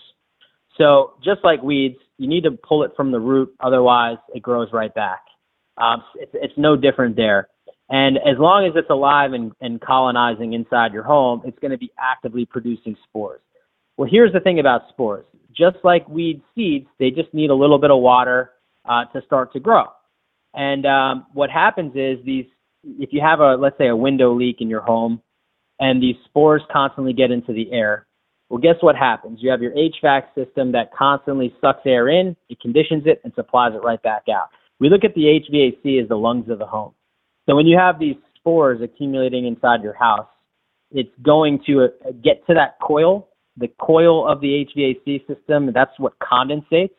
So 0.78 1.14
just 1.24 1.44
like 1.44 1.62
weeds, 1.62 2.00
You 2.22 2.28
need 2.28 2.44
to 2.44 2.52
pull 2.52 2.84
it 2.84 2.92
from 2.96 3.12
the 3.12 3.20
root, 3.20 3.52
otherwise 3.62 4.18
it 4.36 4.44
grows 4.44 4.68
right 4.72 4.94
back. 4.94 5.22
Um, 5.78 6.04
it's, 6.14 6.32
it's 6.36 6.54
no 6.56 6.76
different 6.76 7.16
there. 7.16 7.48
And 7.90 8.18
as 8.18 8.38
long 8.38 8.68
as 8.68 8.74
it's 8.76 8.92
alive 8.92 9.34
and, 9.34 9.52
and 9.60 9.82
colonizing 9.82 10.54
inside 10.54 10.94
your 10.94 11.02
home, 11.02 11.42
it's 11.46 11.58
going 11.58 11.72
to 11.72 11.80
be 11.80 11.92
actively 11.98 12.46
producing 12.46 12.96
spores. 13.10 13.42
Well, 13.98 14.08
here's 14.10 14.32
the 14.34 14.40
thing 14.40 14.60
about 14.60 14.84
spores. 14.90 15.26
Just 15.52 15.78
like 15.84 16.08
weed 16.08 16.44
seeds, 16.54 16.86
they 17.00 17.10
just 17.10 17.34
need 17.34 17.50
a 17.50 17.56
little 17.56 17.80
bit 17.80 17.90
of 17.90 18.00
water 18.02 18.52
uh, 18.88 19.06
to 19.06 19.22
start 19.26 19.52
to 19.54 19.60
grow. 19.60 19.86
And 20.54 20.86
um, 20.86 21.26
what 21.34 21.50
happens 21.50 21.94
is 21.96 22.24
these, 22.24 22.46
if 22.84 23.10
you 23.12 23.20
have 23.20 23.40
a, 23.40 23.56
let's 23.56 23.80
say, 23.80 23.88
a 23.88 23.96
window 23.96 24.32
leak 24.32 24.58
in 24.60 24.70
your 24.70 24.82
home, 24.82 25.24
and 25.82 26.02
these 26.02 26.16
spores 26.26 26.62
constantly 26.72 27.12
get 27.12 27.32
into 27.32 27.52
the 27.52 27.70
air, 27.74 28.06
well, 28.50 28.60
guess 28.60 28.76
what 28.82 28.96
happens? 28.96 29.40
You 29.42 29.50
have 29.50 29.62
your 29.62 29.72
HVAC 29.72 30.24
system 30.36 30.72
that 30.74 30.94
constantly 30.94 31.54
sucks 31.60 31.82
air 31.86 32.08
in, 32.08 32.36
it 32.50 32.60
conditions 32.62 33.04
it, 33.06 33.20
and 33.24 33.34
supplies 33.34 33.74
it 33.74 33.84
right 33.84 34.02
back 34.02 34.24
out. 34.30 34.50
We 34.80 34.90
look 34.90 35.04
at 35.04 35.14
the 35.16 35.22
HVAC 35.22 36.02
as 36.02 36.08
the 36.10 36.16
lungs 36.16 36.50
of 36.50 36.60
the 36.60 36.66
home. 36.66 36.94
So 37.48 37.56
when 37.56 37.66
you 37.66 37.78
have 37.78 38.00
these 38.00 38.16
spores 38.38 38.82
accumulating 38.82 39.46
inside 39.46 39.82
your 39.82 39.94
house, 39.94 40.28
it's 40.92 41.12
going 41.24 41.62
to 41.68 41.84
uh, 41.84 42.12
get 42.24 42.46
to 42.48 42.54
that 42.54 42.78
coil, 42.82 43.30
the 43.58 43.70
coil 43.80 44.30
of 44.30 44.42
the 44.42 44.66
HVAC 44.76 45.26
system. 45.28 45.72
That's 45.74 45.98
what 45.98 46.14
condensates 46.20 46.96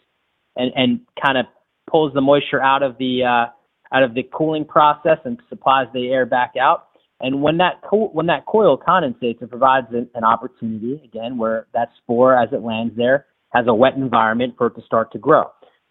and, 0.57 0.73
and 0.75 1.01
kind 1.23 1.39
of 1.39 1.47
pulls 1.91 2.15
the 2.15 2.21
moisture 2.21 2.63
out 2.63 2.83
of 2.83 2.97
the 2.99 3.25
uh, 3.25 3.95
out 3.95 4.03
of 4.03 4.15
the 4.15 4.23
cooling 4.33 4.65
process 4.65 5.19
and 5.27 5.39
supplies 5.51 5.87
the 5.93 6.09
air 6.09 6.25
back 6.25 6.55
out. 6.59 6.89
And 7.23 7.41
when 7.41 7.57
that 7.59 7.81
co- 7.89 8.11
when 8.13 8.27
that 8.27 8.47
coil 8.47 8.77
condensates, 8.77 9.41
it 9.41 9.49
provides 9.49 9.87
an, 9.93 10.11
an 10.15 10.25
opportunity 10.25 11.01
again 11.05 11.39
where 11.39 11.69
that 11.73 11.89
spore, 12.03 12.37
as 12.37 12.49
it 12.53 12.63
lands 12.63 12.95
there, 12.97 13.27
has 13.51 13.67
a 13.69 13.75
wet 13.75 13.95
environment 13.95 14.55
for 14.59 14.67
it 14.67 14.75
to 14.75 14.83
start 14.83 15.13
to 15.13 15.19
grow. 15.19 15.45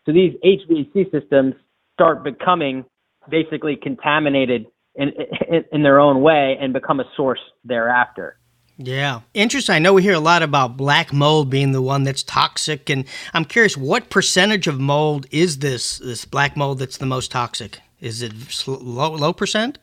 So 0.05 0.11
these 0.11 0.33
HVAC 0.43 1.11
systems 1.11 1.55
start 1.93 2.23
becoming 2.23 2.85
basically 3.29 3.77
contaminated 3.81 4.65
in, 4.95 5.09
in, 5.49 5.63
in 5.71 5.83
their 5.83 5.99
own 5.99 6.21
way 6.21 6.57
and 6.59 6.73
become 6.73 6.99
a 6.99 7.05
source 7.15 7.39
thereafter. 7.63 8.37
Yeah. 8.77 9.21
Interesting. 9.33 9.75
I 9.75 9.79
know 9.79 9.93
we 9.93 10.01
hear 10.01 10.13
a 10.13 10.19
lot 10.19 10.41
about 10.41 10.75
black 10.75 11.13
mold 11.13 11.49
being 11.49 11.71
the 11.71 11.81
one 11.81 12.03
that's 12.03 12.23
toxic 12.23 12.89
and 12.89 13.05
I'm 13.33 13.45
curious 13.45 13.77
what 13.77 14.09
percentage 14.09 14.67
of 14.67 14.79
mold 14.79 15.27
is 15.29 15.59
this 15.59 15.99
this 15.99 16.25
black 16.25 16.57
mold 16.57 16.79
that's 16.79 16.97
the 16.97 17.05
most 17.05 17.31
toxic? 17.31 17.79
Is 17.99 18.23
it 18.23 18.33
low 18.67 19.11
low 19.13 19.33
percent? 19.33 19.77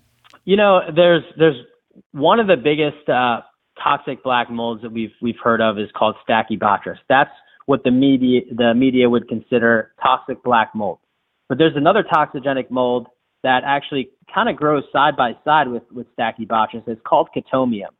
You 0.49 0.57
know, 0.57 0.81
there's 0.97 1.25
there's 1.39 1.63
one 2.13 2.41
of 2.41 2.47
the 2.47 2.57
biggest 2.57 3.07
uh, 3.07 3.43
toxic 3.85 4.25
black 4.25 4.51
molds 4.51 4.81
that 4.81 4.91
we've 4.91 5.13
we've 5.21 5.37
heard 5.45 5.61
of 5.61 5.79
is 5.79 5.91
called 5.95 6.17
Stachybotrys. 6.27 6.97
That's 7.07 7.29
what 7.67 7.85
the 7.85 7.91
media 7.91 8.41
the 8.57 8.73
media 8.75 9.11
would 9.11 9.29
consider 9.29 9.93
toxic 10.03 10.43
black 10.43 10.71
mold. 10.75 11.01
But 11.51 11.59
there's 11.59 11.77
another 11.77 12.03
toxigenic 12.03 12.71
mold 12.71 13.09
that 13.43 13.61
actually 13.67 14.09
kind 14.35 14.49
of 14.49 14.57
grows 14.57 14.85
side 14.91 15.19
by 15.19 15.33
side 15.45 15.69
with 15.69 15.83
with 15.93 16.07
Stachybotrys. 16.19 16.89
It's 16.89 17.03
called 17.07 17.29
Chaetomium. 17.37 17.93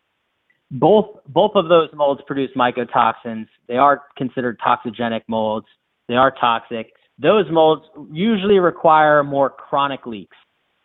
Both 0.71 1.19
both 1.29 1.53
of 1.55 1.69
those 1.69 1.91
molds 1.93 2.23
produce 2.27 2.53
mycotoxins. 2.57 3.47
They 3.67 3.77
are 3.77 4.05
considered 4.17 4.59
toxigenic 4.67 5.25
molds. 5.29 5.67
They 6.09 6.15
are 6.15 6.31
toxic. 6.31 6.95
Those 7.19 7.45
molds 7.51 7.85
usually 8.11 8.59
require 8.59 9.23
more 9.23 9.51
chronic 9.51 10.07
leaks 10.07 10.39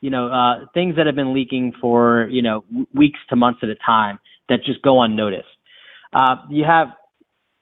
you 0.03 0.09
know, 0.09 0.27
uh, 0.27 0.65
things 0.73 0.97
that 0.97 1.05
have 1.05 1.15
been 1.15 1.33
leaking 1.33 1.71
for, 1.79 2.27
you 2.29 2.41
know, 2.41 2.65
weeks 2.93 3.19
to 3.29 3.37
months 3.37 3.61
at 3.63 3.69
a 3.69 3.75
time 3.75 4.19
that 4.49 4.61
just 4.65 4.81
go 4.81 5.01
unnoticed. 5.01 5.47
Uh, 6.11 6.35
you 6.49 6.65
have, 6.65 6.89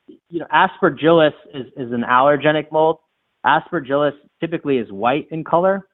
you 0.07 0.39
know, 0.39 0.48
aspergillus 0.51 1.33
is, 1.53 1.67
is 1.77 1.91
an 1.93 2.01
allergenic 2.01 2.71
mold. 2.71 2.98
Aspergillus 3.45 4.13
typically 4.39 4.79
is 4.79 4.91
white 4.91 5.27
in 5.29 5.43
color. 5.43 5.88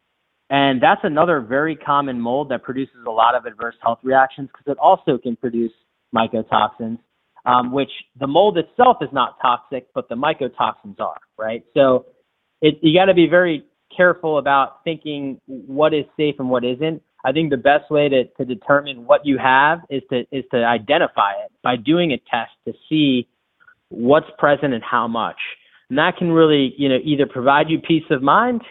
And 0.50 0.82
that's 0.82 1.02
another 1.04 1.42
very 1.42 1.76
common 1.76 2.18
mold 2.18 2.48
that 2.52 2.64
produces 2.64 2.96
a 3.06 3.12
lot 3.12 3.36
of 3.36 3.46
adverse 3.46 3.76
health 3.82 4.00
reactions 4.02 4.48
because 4.48 4.72
it 4.72 4.78
also 4.78 5.18
can 5.18 5.36
produce 5.36 5.74
mycotoxins, 6.16 7.00
um, 7.46 7.74
which 7.74 7.92
the 8.22 8.28
mold 8.28 8.58
itself 8.58 9.00
is 9.02 9.10
not 9.12 9.36
toxic, 9.42 9.88
but 9.94 10.08
the 10.08 10.16
mycotoxins 10.16 10.98
are, 11.02 11.20
right? 11.38 11.66
So 11.74 12.06
it, 12.62 12.80
you 12.82 12.98
got 12.98 13.08
to 13.08 13.14
be 13.14 13.28
very 13.28 13.66
careful 13.96 14.38
about 14.38 14.84
thinking 14.84 15.40
what 15.46 15.94
is 15.94 16.06
safe 16.16 16.36
and 16.40 16.50
what 16.50 16.64
isn't. 16.64 17.02
I 17.26 17.32
think 17.32 17.50
the 17.50 17.58
best 17.58 17.90
way 17.90 18.10
to, 18.10 18.26
to 18.26 18.46
determine 18.46 19.06
what 19.06 19.26
you 19.26 19.38
have 19.38 19.80
is 19.90 20.04
to 20.12 20.22
is 20.32 20.46
to 20.52 20.64
identify 20.64 21.32
it 21.44 21.52
by 21.64 21.76
doing 21.76 22.12
a 22.12 22.18
test 22.18 22.52
to 22.66 22.74
see 22.88 23.28
what's 23.90 24.28
present 24.38 24.74
and 24.74 24.84
how 24.84 25.08
much. 25.08 25.38
And 25.90 25.98
that 25.98 26.18
can 26.18 26.32
really, 26.32 26.74
you 26.78 26.90
know, 26.90 27.00
either 27.04 27.26
provide 27.26 27.70
you 27.70 27.80
peace 27.80 28.04
of 28.12 28.22
mind 28.22 28.62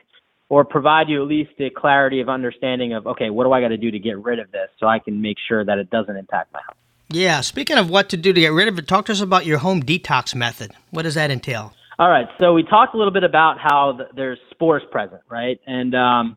or 0.49 0.65
provide 0.65 1.09
you 1.09 1.23
at 1.23 1.29
least 1.29 1.51
a 1.59 1.71
clarity 1.71 2.21
of 2.21 2.29
understanding 2.29 2.93
of, 2.93 3.07
okay, 3.07 3.31
what 3.31 3.45
do 3.45 3.53
I 3.53 3.61
got 3.61 3.69
to 3.69 3.77
do 3.77 3.91
to 3.91 3.99
get 3.99 4.23
rid 4.23 4.39
of 4.39 4.51
this 4.53 4.69
so 4.79 4.87
I 4.87 4.99
can 4.99 5.21
make 5.21 5.37
sure 5.49 5.65
that 5.65 5.79
it 5.79 5.91
doesn't 5.91 6.17
impact 6.17 6.53
my 6.53 6.61
health. 6.65 6.77
Yeah. 7.09 7.41
Speaking 7.41 7.79
of 7.79 7.91
what 7.91 8.09
to 8.11 8.17
do 8.17 8.33
to 8.33 8.41
get 8.41 8.53
rid 8.53 8.69
of 8.69 8.79
it, 8.79 8.87
talk 8.87 9.07
to 9.07 9.13
us 9.13 9.21
about 9.21 9.47
your 9.47 9.59
home 9.59 9.83
detox 9.83 10.35
method. 10.35 10.73
What 10.91 11.03
does 11.03 11.15
that 11.15 11.31
entail? 11.31 11.73
All 11.99 12.11
right. 12.11 12.27
So 12.39 12.53
we 12.53 12.63
talked 12.63 12.95
a 12.95 12.99
little 12.99 13.13
bit 13.13 13.25
about 13.25 13.59
how 13.59 13.95
the, 13.97 14.05
there's 14.15 14.39
spores 14.51 14.83
present, 14.91 15.23
right? 15.31 15.59
And 15.67 15.95
um, 15.95 16.37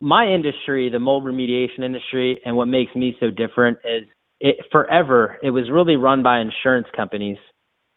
my 0.00 0.26
industry, 0.26 0.88
the 0.88 0.98
mold 0.98 1.24
remediation 1.24 1.80
industry, 1.84 2.40
and 2.44 2.56
what 2.56 2.66
makes 2.66 2.94
me 2.94 3.16
so 3.20 3.30
different 3.30 3.78
is 3.84 4.04
it 4.40 4.56
forever 4.72 5.38
it 5.42 5.50
was 5.50 5.70
really 5.70 5.96
run 5.96 6.22
by 6.22 6.40
insurance 6.40 6.86
companies 6.96 7.36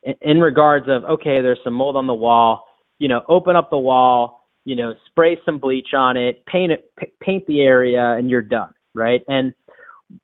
in, 0.03 0.15
in 0.21 0.39
regards 0.39 0.87
of 0.89 1.03
okay, 1.05 1.41
there's 1.41 1.59
some 1.63 1.73
mold 1.73 1.95
on 1.95 2.07
the 2.07 2.13
wall, 2.13 2.65
you 2.99 3.07
know, 3.07 3.21
open 3.27 3.55
up 3.55 3.69
the 3.69 3.77
wall, 3.77 4.47
you 4.65 4.75
know, 4.75 4.93
spray 5.09 5.37
some 5.45 5.59
bleach 5.59 5.93
on 5.95 6.17
it, 6.17 6.45
paint 6.45 6.71
it, 6.71 6.91
p- 6.99 7.11
paint 7.21 7.45
the 7.47 7.61
area, 7.61 8.13
and 8.17 8.29
you're 8.29 8.41
done, 8.41 8.73
right? 8.93 9.21
And 9.27 9.53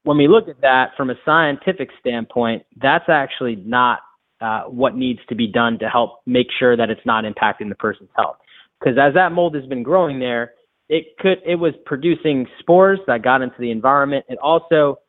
when 0.03 0.17
we 0.17 0.27
look 0.27 0.47
at 0.47 0.62
that 0.62 0.91
from 0.95 1.10
a 1.10 1.15
scientific 1.25 1.89
standpoint, 1.99 2.63
that's 2.82 3.06
actually 3.10 3.56
not 3.56 3.99
uh, 4.43 4.63
what 4.63 4.95
needs 4.95 5.19
to 5.29 5.36
be 5.36 5.47
done 5.47 5.79
to 5.79 5.88
help 5.88 6.19
make 6.25 6.47
sure 6.60 6.75
that 6.75 6.89
it's 6.89 7.06
not 7.06 7.23
impacting 7.23 7.69
the 7.69 7.75
person's 7.75 8.10
health. 8.15 8.36
Because 8.79 8.97
as 9.01 9.13
that 9.13 9.32
mold 9.32 9.56
has 9.56 9.65
been 9.65 9.84
growing 9.84 10.19
there, 10.19 10.51
it 10.89 11.06
could 11.17 11.38
it 11.45 11.56
was 11.56 11.73
producing 11.86 12.45
spores 12.60 12.99
that 13.08 13.23
got 13.23 13.41
into 13.41 13.56
the 13.58 13.71
environment. 13.71 14.25
It 14.27 14.38
also 14.39 14.99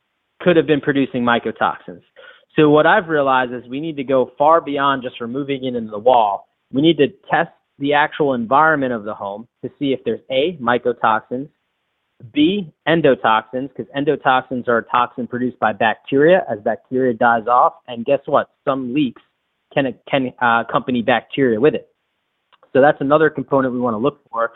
could 0.40 0.56
have 0.56 0.66
been 0.66 0.80
producing 0.80 1.24
mycotoxins. 1.24 2.02
So 2.54 2.70
what 2.70 2.86
I've 2.86 3.08
realized 3.08 3.52
is 3.52 3.68
we 3.68 3.80
need 3.80 3.96
to 3.96 4.04
go 4.04 4.30
far 4.38 4.60
beyond 4.60 5.02
just 5.02 5.20
removing 5.20 5.64
it 5.64 5.74
into 5.74 5.90
the 5.90 5.98
wall. 5.98 6.46
We 6.72 6.80
need 6.80 6.98
to 6.98 7.08
test 7.28 7.50
the 7.80 7.94
actual 7.94 8.34
environment 8.34 8.92
of 8.92 9.02
the 9.02 9.14
home 9.14 9.48
to 9.64 9.70
see 9.80 9.92
if 9.92 10.00
there's 10.04 10.20
A, 10.30 10.56
mycotoxins, 10.62 11.48
B, 12.32 12.72
endotoxins, 12.86 13.68
because 13.68 13.86
endotoxins 13.96 14.68
are 14.68 14.78
a 14.78 14.84
toxin 14.84 15.26
produced 15.26 15.58
by 15.58 15.72
bacteria 15.72 16.44
as 16.50 16.58
bacteria 16.60 17.12
dies 17.12 17.46
off. 17.46 17.74
And 17.88 18.04
guess 18.04 18.20
what? 18.26 18.50
Some 18.64 18.94
leaks 18.94 19.22
can, 19.72 19.94
can 20.08 20.32
uh, 20.40 20.64
accompany 20.68 21.02
bacteria 21.02 21.60
with 21.60 21.74
it. 21.74 21.88
So 22.72 22.80
that's 22.80 23.00
another 23.00 23.30
component 23.30 23.74
we 23.74 23.80
want 23.80 23.94
to 23.94 23.98
look 23.98 24.20
for. 24.30 24.52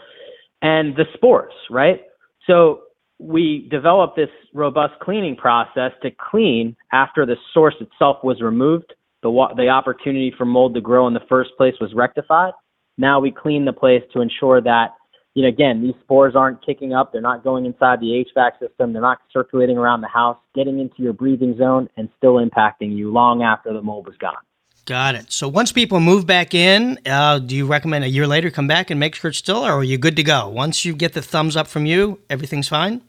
And 0.62 0.96
the 0.96 1.04
spores, 1.14 1.52
right? 1.70 2.00
So 2.46 2.82
we 3.18 3.68
developed 3.70 4.16
this 4.16 4.30
robust 4.54 4.94
cleaning 5.02 5.36
process 5.36 5.92
to 6.02 6.10
clean 6.30 6.76
after 6.92 7.26
the 7.26 7.36
source 7.52 7.74
itself 7.80 8.18
was 8.22 8.40
removed. 8.40 8.94
The, 9.22 9.30
the 9.56 9.68
opportunity 9.68 10.32
for 10.36 10.44
mold 10.44 10.74
to 10.74 10.80
grow 10.80 11.06
in 11.08 11.14
the 11.14 11.20
first 11.28 11.50
place 11.56 11.74
was 11.80 11.92
rectified. 11.94 12.52
Now 12.96 13.20
we 13.20 13.30
clean 13.30 13.64
the 13.64 13.72
place 13.72 14.02
to 14.12 14.20
ensure 14.20 14.60
that 14.60 14.90
you 15.38 15.42
know, 15.42 15.51
again, 15.51 15.81
these 15.81 15.94
spores 16.03 16.35
aren't 16.35 16.66
kicking 16.66 16.92
up. 16.92 17.12
They're 17.12 17.20
not 17.20 17.44
going 17.44 17.64
inside 17.64 18.01
the 18.01 18.24
HVAC 18.37 18.59
system. 18.59 18.92
They're 18.92 19.01
not 19.01 19.18
circulating 19.33 19.79
around 19.79 20.01
the 20.01 20.09
house, 20.09 20.37
getting 20.53 20.81
into 20.81 21.01
your 21.01 21.12
breathing 21.12 21.57
zone 21.57 21.88
and 21.96 22.09
still 22.16 22.44
impacting 22.44 22.96
you 22.96 23.12
long 23.12 23.44
after 23.44 23.72
the 23.72 23.81
mold 23.81 24.09
was 24.09 24.16
gone. 24.16 24.42
Got 24.85 25.14
it. 25.14 25.31
So 25.31 25.46
once 25.46 25.70
people 25.70 26.01
move 26.01 26.27
back 26.27 26.55
in, 26.55 26.98
uh, 27.07 27.38
do 27.38 27.55
you 27.55 27.66
recommend 27.66 28.03
a 28.03 28.09
year 28.09 28.27
later 28.27 28.51
come 28.51 28.66
back 28.66 28.90
and 28.90 28.98
make 28.98 29.14
sure 29.14 29.29
it's 29.29 29.38
still, 29.38 29.64
or 29.64 29.74
are 29.74 29.85
you 29.85 29.96
good 29.96 30.16
to 30.16 30.24
go? 30.24 30.48
Once 30.48 30.85
you 30.85 30.92
get 30.92 31.12
the 31.12 31.22
thumbs 31.22 31.57
up 31.57 31.68
from 31.68 31.87
you, 31.87 32.18
everything's 32.29 32.66
fine? 32.66 33.01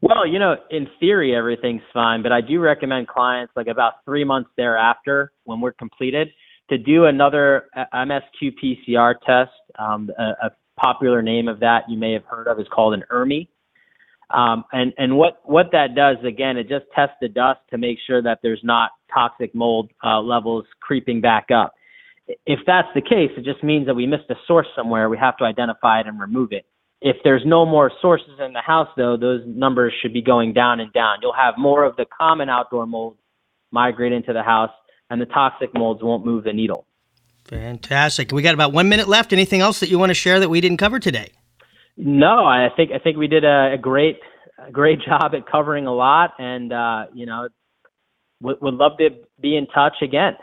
Well, 0.00 0.26
you 0.26 0.38
know, 0.38 0.56
in 0.70 0.88
theory, 0.98 1.36
everything's 1.36 1.82
fine, 1.92 2.22
but 2.22 2.32
I 2.32 2.40
do 2.40 2.60
recommend 2.60 3.08
clients 3.08 3.52
like 3.56 3.66
about 3.66 4.04
three 4.06 4.24
months 4.24 4.48
thereafter 4.56 5.32
when 5.44 5.60
we're 5.60 5.72
completed 5.72 6.28
to 6.70 6.78
do 6.78 7.04
another 7.04 7.68
uh, 7.76 7.84
MSQ 7.94 8.54
PCR 8.62 9.14
test, 9.26 9.52
um, 9.78 10.10
a, 10.18 10.46
a 10.46 10.50
popular 10.76 11.22
name 11.22 11.48
of 11.48 11.60
that 11.60 11.84
you 11.88 11.98
may 11.98 12.12
have 12.12 12.24
heard 12.24 12.48
of 12.48 12.60
is 12.60 12.66
called 12.72 12.94
an 12.94 13.04
ERMI. 13.10 13.48
Um, 14.30 14.64
and 14.72 14.92
and 14.98 15.16
what 15.16 15.40
what 15.44 15.66
that 15.72 15.94
does 15.94 16.16
again, 16.26 16.56
it 16.56 16.68
just 16.68 16.86
tests 16.94 17.14
the 17.20 17.28
dust 17.28 17.60
to 17.70 17.78
make 17.78 17.98
sure 18.06 18.20
that 18.22 18.40
there's 18.42 18.60
not 18.64 18.90
toxic 19.12 19.54
mold 19.54 19.90
uh, 20.04 20.20
levels 20.20 20.64
creeping 20.80 21.20
back 21.20 21.48
up. 21.54 21.74
If 22.44 22.60
that's 22.66 22.88
the 22.94 23.02
case, 23.02 23.30
it 23.36 23.44
just 23.44 23.62
means 23.62 23.86
that 23.86 23.94
we 23.94 24.04
missed 24.06 24.28
a 24.30 24.34
source 24.48 24.66
somewhere. 24.74 25.08
We 25.08 25.18
have 25.18 25.36
to 25.36 25.44
identify 25.44 26.00
it 26.00 26.08
and 26.08 26.18
remove 26.18 26.50
it. 26.50 26.66
If 27.00 27.16
there's 27.22 27.42
no 27.46 27.64
more 27.64 27.92
sources 28.02 28.40
in 28.44 28.52
the 28.52 28.60
house, 28.60 28.88
though, 28.96 29.16
those 29.16 29.42
numbers 29.46 29.92
should 30.02 30.12
be 30.12 30.22
going 30.22 30.52
down 30.52 30.80
and 30.80 30.92
down. 30.92 31.18
You'll 31.22 31.34
have 31.34 31.54
more 31.56 31.84
of 31.84 31.94
the 31.94 32.06
common 32.06 32.48
outdoor 32.48 32.86
molds 32.86 33.18
migrate 33.70 34.12
into 34.12 34.32
the 34.32 34.42
house, 34.42 34.70
and 35.08 35.20
the 35.20 35.26
toxic 35.26 35.72
molds 35.72 36.02
won't 36.02 36.24
move 36.24 36.42
the 36.42 36.52
needle. 36.52 36.84
Fantastic. 37.48 38.32
We 38.32 38.42
got 38.42 38.54
about 38.54 38.72
one 38.72 38.88
minute 38.88 39.08
left. 39.08 39.32
Anything 39.32 39.60
else 39.60 39.80
that 39.80 39.88
you 39.88 39.98
want 39.98 40.10
to 40.10 40.14
share 40.14 40.40
that 40.40 40.48
we 40.48 40.60
didn't 40.60 40.78
cover 40.78 40.98
today? 40.98 41.32
No, 41.96 42.44
I 42.44 42.68
think 42.76 42.90
I 42.92 42.98
think 42.98 43.16
we 43.16 43.28
did 43.28 43.44
a, 43.44 43.72
a 43.74 43.78
great 43.78 44.18
a 44.66 44.70
great 44.70 45.00
job 45.06 45.34
at 45.34 45.46
covering 45.50 45.86
a 45.86 45.94
lot, 45.94 46.34
and 46.38 46.72
uh, 46.72 47.06
you 47.14 47.26
know, 47.26 47.48
would, 48.40 48.60
would 48.60 48.74
love 48.74 48.92
to 48.98 49.10
be 49.40 49.56
in 49.56 49.66
touch 49.68 49.96
again. 50.02 50.34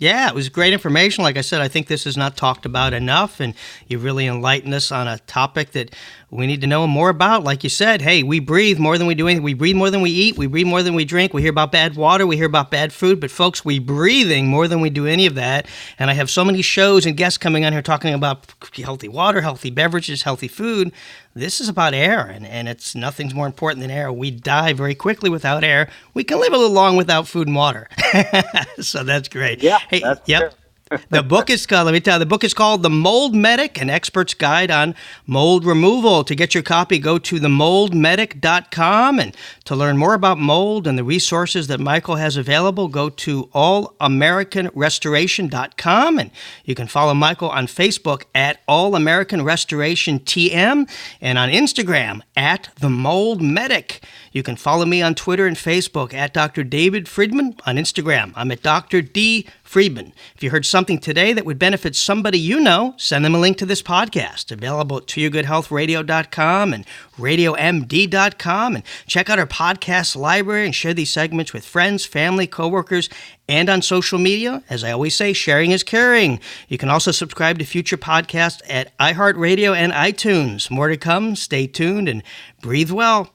Yeah, 0.00 0.30
it 0.30 0.34
was 0.34 0.48
great 0.48 0.72
information. 0.72 1.24
Like 1.24 1.36
I 1.36 1.42
said, 1.42 1.60
I 1.60 1.68
think 1.68 1.86
this 1.86 2.06
is 2.06 2.16
not 2.16 2.34
talked 2.34 2.64
about 2.64 2.94
enough, 2.94 3.38
and 3.38 3.52
you 3.86 3.98
really 3.98 4.26
enlightened 4.26 4.72
us 4.72 4.90
on 4.90 5.06
a 5.06 5.18
topic 5.18 5.72
that 5.72 5.94
we 6.30 6.46
need 6.46 6.62
to 6.62 6.66
know 6.66 6.86
more 6.86 7.10
about. 7.10 7.44
Like 7.44 7.62
you 7.64 7.68
said, 7.68 8.00
hey, 8.00 8.22
we 8.22 8.40
breathe 8.40 8.78
more 8.78 8.96
than 8.96 9.06
we 9.06 9.14
do 9.14 9.28
anything. 9.28 9.42
We 9.42 9.52
breathe 9.52 9.76
more 9.76 9.90
than 9.90 10.00
we 10.00 10.08
eat. 10.08 10.38
We 10.38 10.46
breathe 10.46 10.66
more 10.66 10.82
than 10.82 10.94
we 10.94 11.04
drink. 11.04 11.34
We 11.34 11.42
hear 11.42 11.50
about 11.50 11.70
bad 11.70 11.96
water. 11.96 12.26
We 12.26 12.38
hear 12.38 12.46
about 12.46 12.70
bad 12.70 12.94
food. 12.94 13.20
But 13.20 13.30
folks, 13.30 13.62
we 13.62 13.78
breathing 13.78 14.46
more 14.48 14.68
than 14.68 14.80
we 14.80 14.88
do 14.88 15.06
any 15.06 15.26
of 15.26 15.34
that. 15.34 15.66
And 15.98 16.08
I 16.08 16.14
have 16.14 16.30
so 16.30 16.46
many 16.46 16.62
shows 16.62 17.04
and 17.04 17.14
guests 17.14 17.36
coming 17.36 17.66
on 17.66 17.74
here 17.74 17.82
talking 17.82 18.14
about 18.14 18.54
healthy 18.82 19.08
water, 19.08 19.42
healthy 19.42 19.68
beverages, 19.68 20.22
healthy 20.22 20.48
food. 20.48 20.92
This 21.34 21.60
is 21.60 21.68
about 21.68 21.94
air, 21.94 22.26
and, 22.26 22.44
and 22.44 22.68
it's 22.68 22.94
nothing's 22.94 23.34
more 23.34 23.46
important 23.46 23.80
than 23.82 23.90
air. 23.90 24.12
We 24.12 24.32
die 24.32 24.72
very 24.72 24.96
quickly 24.96 25.30
without 25.30 25.62
air. 25.62 25.88
We 26.12 26.24
can 26.24 26.40
live 26.40 26.52
a 26.52 26.56
little 26.56 26.72
long 26.72 26.96
without 26.96 27.28
food 27.28 27.46
and 27.46 27.54
water. 27.54 27.88
so 28.80 29.04
that's 29.04 29.28
great. 29.28 29.62
Yeah. 29.62 29.78
Hey, 29.88 30.00
that's 30.00 30.28
yep. 30.28 30.50
True 30.50 30.59
the 31.10 31.22
book 31.22 31.50
is 31.50 31.66
called, 31.66 31.86
let 31.86 31.92
me 31.92 32.00
tell 32.00 32.16
you, 32.16 32.18
the 32.18 32.26
book 32.26 32.42
is 32.42 32.52
called 32.52 32.82
The 32.82 32.90
Mold 32.90 33.32
Medic, 33.32 33.80
an 33.80 33.88
expert's 33.88 34.34
guide 34.34 34.72
on 34.72 34.96
mold 35.24 35.64
removal. 35.64 36.24
To 36.24 36.34
get 36.34 36.52
your 36.52 36.64
copy, 36.64 36.98
go 36.98 37.16
to 37.16 37.36
themoldmedic.com. 37.36 39.20
And 39.20 39.36
to 39.66 39.76
learn 39.76 39.96
more 39.96 40.14
about 40.14 40.38
mold 40.38 40.88
and 40.88 40.98
the 40.98 41.04
resources 41.04 41.68
that 41.68 41.78
Michael 41.78 42.16
has 42.16 42.36
available, 42.36 42.88
go 42.88 43.08
to 43.08 43.44
allamericanrestoration.com. 43.54 46.18
And 46.18 46.32
you 46.64 46.74
can 46.74 46.88
follow 46.88 47.14
Michael 47.14 47.50
on 47.50 47.68
Facebook 47.68 48.24
at 48.34 48.58
All 48.66 48.96
American 48.96 49.44
Restoration 49.44 50.18
TM 50.18 50.90
and 51.20 51.38
on 51.38 51.50
Instagram 51.50 52.22
at 52.36 52.70
The 52.80 52.90
Mold 52.90 53.40
Medic. 53.40 54.02
You 54.32 54.44
can 54.44 54.56
follow 54.56 54.86
me 54.86 55.02
on 55.02 55.16
Twitter 55.16 55.46
and 55.46 55.56
Facebook 55.56 56.14
at 56.14 56.32
Dr. 56.32 56.62
David 56.62 57.08
Friedman. 57.08 57.56
On 57.66 57.76
Instagram, 57.76 58.32
I'm 58.36 58.52
at 58.52 58.62
Dr. 58.62 59.02
D. 59.02 59.46
Friedman. 59.64 60.12
If 60.36 60.42
you 60.42 60.50
heard 60.50 60.64
something 60.64 60.98
today 60.98 61.32
that 61.32 61.44
would 61.44 61.58
benefit 61.58 61.96
somebody 61.96 62.38
you 62.38 62.60
know, 62.60 62.94
send 62.96 63.24
them 63.24 63.34
a 63.34 63.40
link 63.40 63.58
to 63.58 63.66
this 63.66 63.82
podcast, 63.82 64.52
available 64.52 64.98
at 64.98 65.06
toyourgoodhealthradio.com 65.06 66.72
and 66.72 66.86
radiomd.com. 67.18 68.74
And 68.76 68.84
check 69.06 69.28
out 69.30 69.38
our 69.38 69.46
podcast 69.46 70.14
library 70.14 70.64
and 70.64 70.74
share 70.74 70.94
these 70.94 71.12
segments 71.12 71.52
with 71.52 71.64
friends, 71.64 72.06
family, 72.06 72.46
coworkers, 72.46 73.08
and 73.48 73.68
on 73.68 73.82
social 73.82 74.18
media. 74.18 74.62
As 74.70 74.84
I 74.84 74.92
always 74.92 75.16
say, 75.16 75.32
sharing 75.32 75.72
is 75.72 75.82
caring. 75.82 76.38
You 76.68 76.78
can 76.78 76.88
also 76.88 77.10
subscribe 77.10 77.58
to 77.58 77.64
future 77.64 77.96
podcasts 77.96 78.62
at 78.68 78.96
iHeartRadio 78.98 79.74
and 79.74 79.92
iTunes. 79.92 80.70
More 80.70 80.88
to 80.88 80.96
come. 80.96 81.34
Stay 81.34 81.66
tuned 81.66 82.08
and 82.08 82.22
breathe 82.60 82.92
well. 82.92 83.32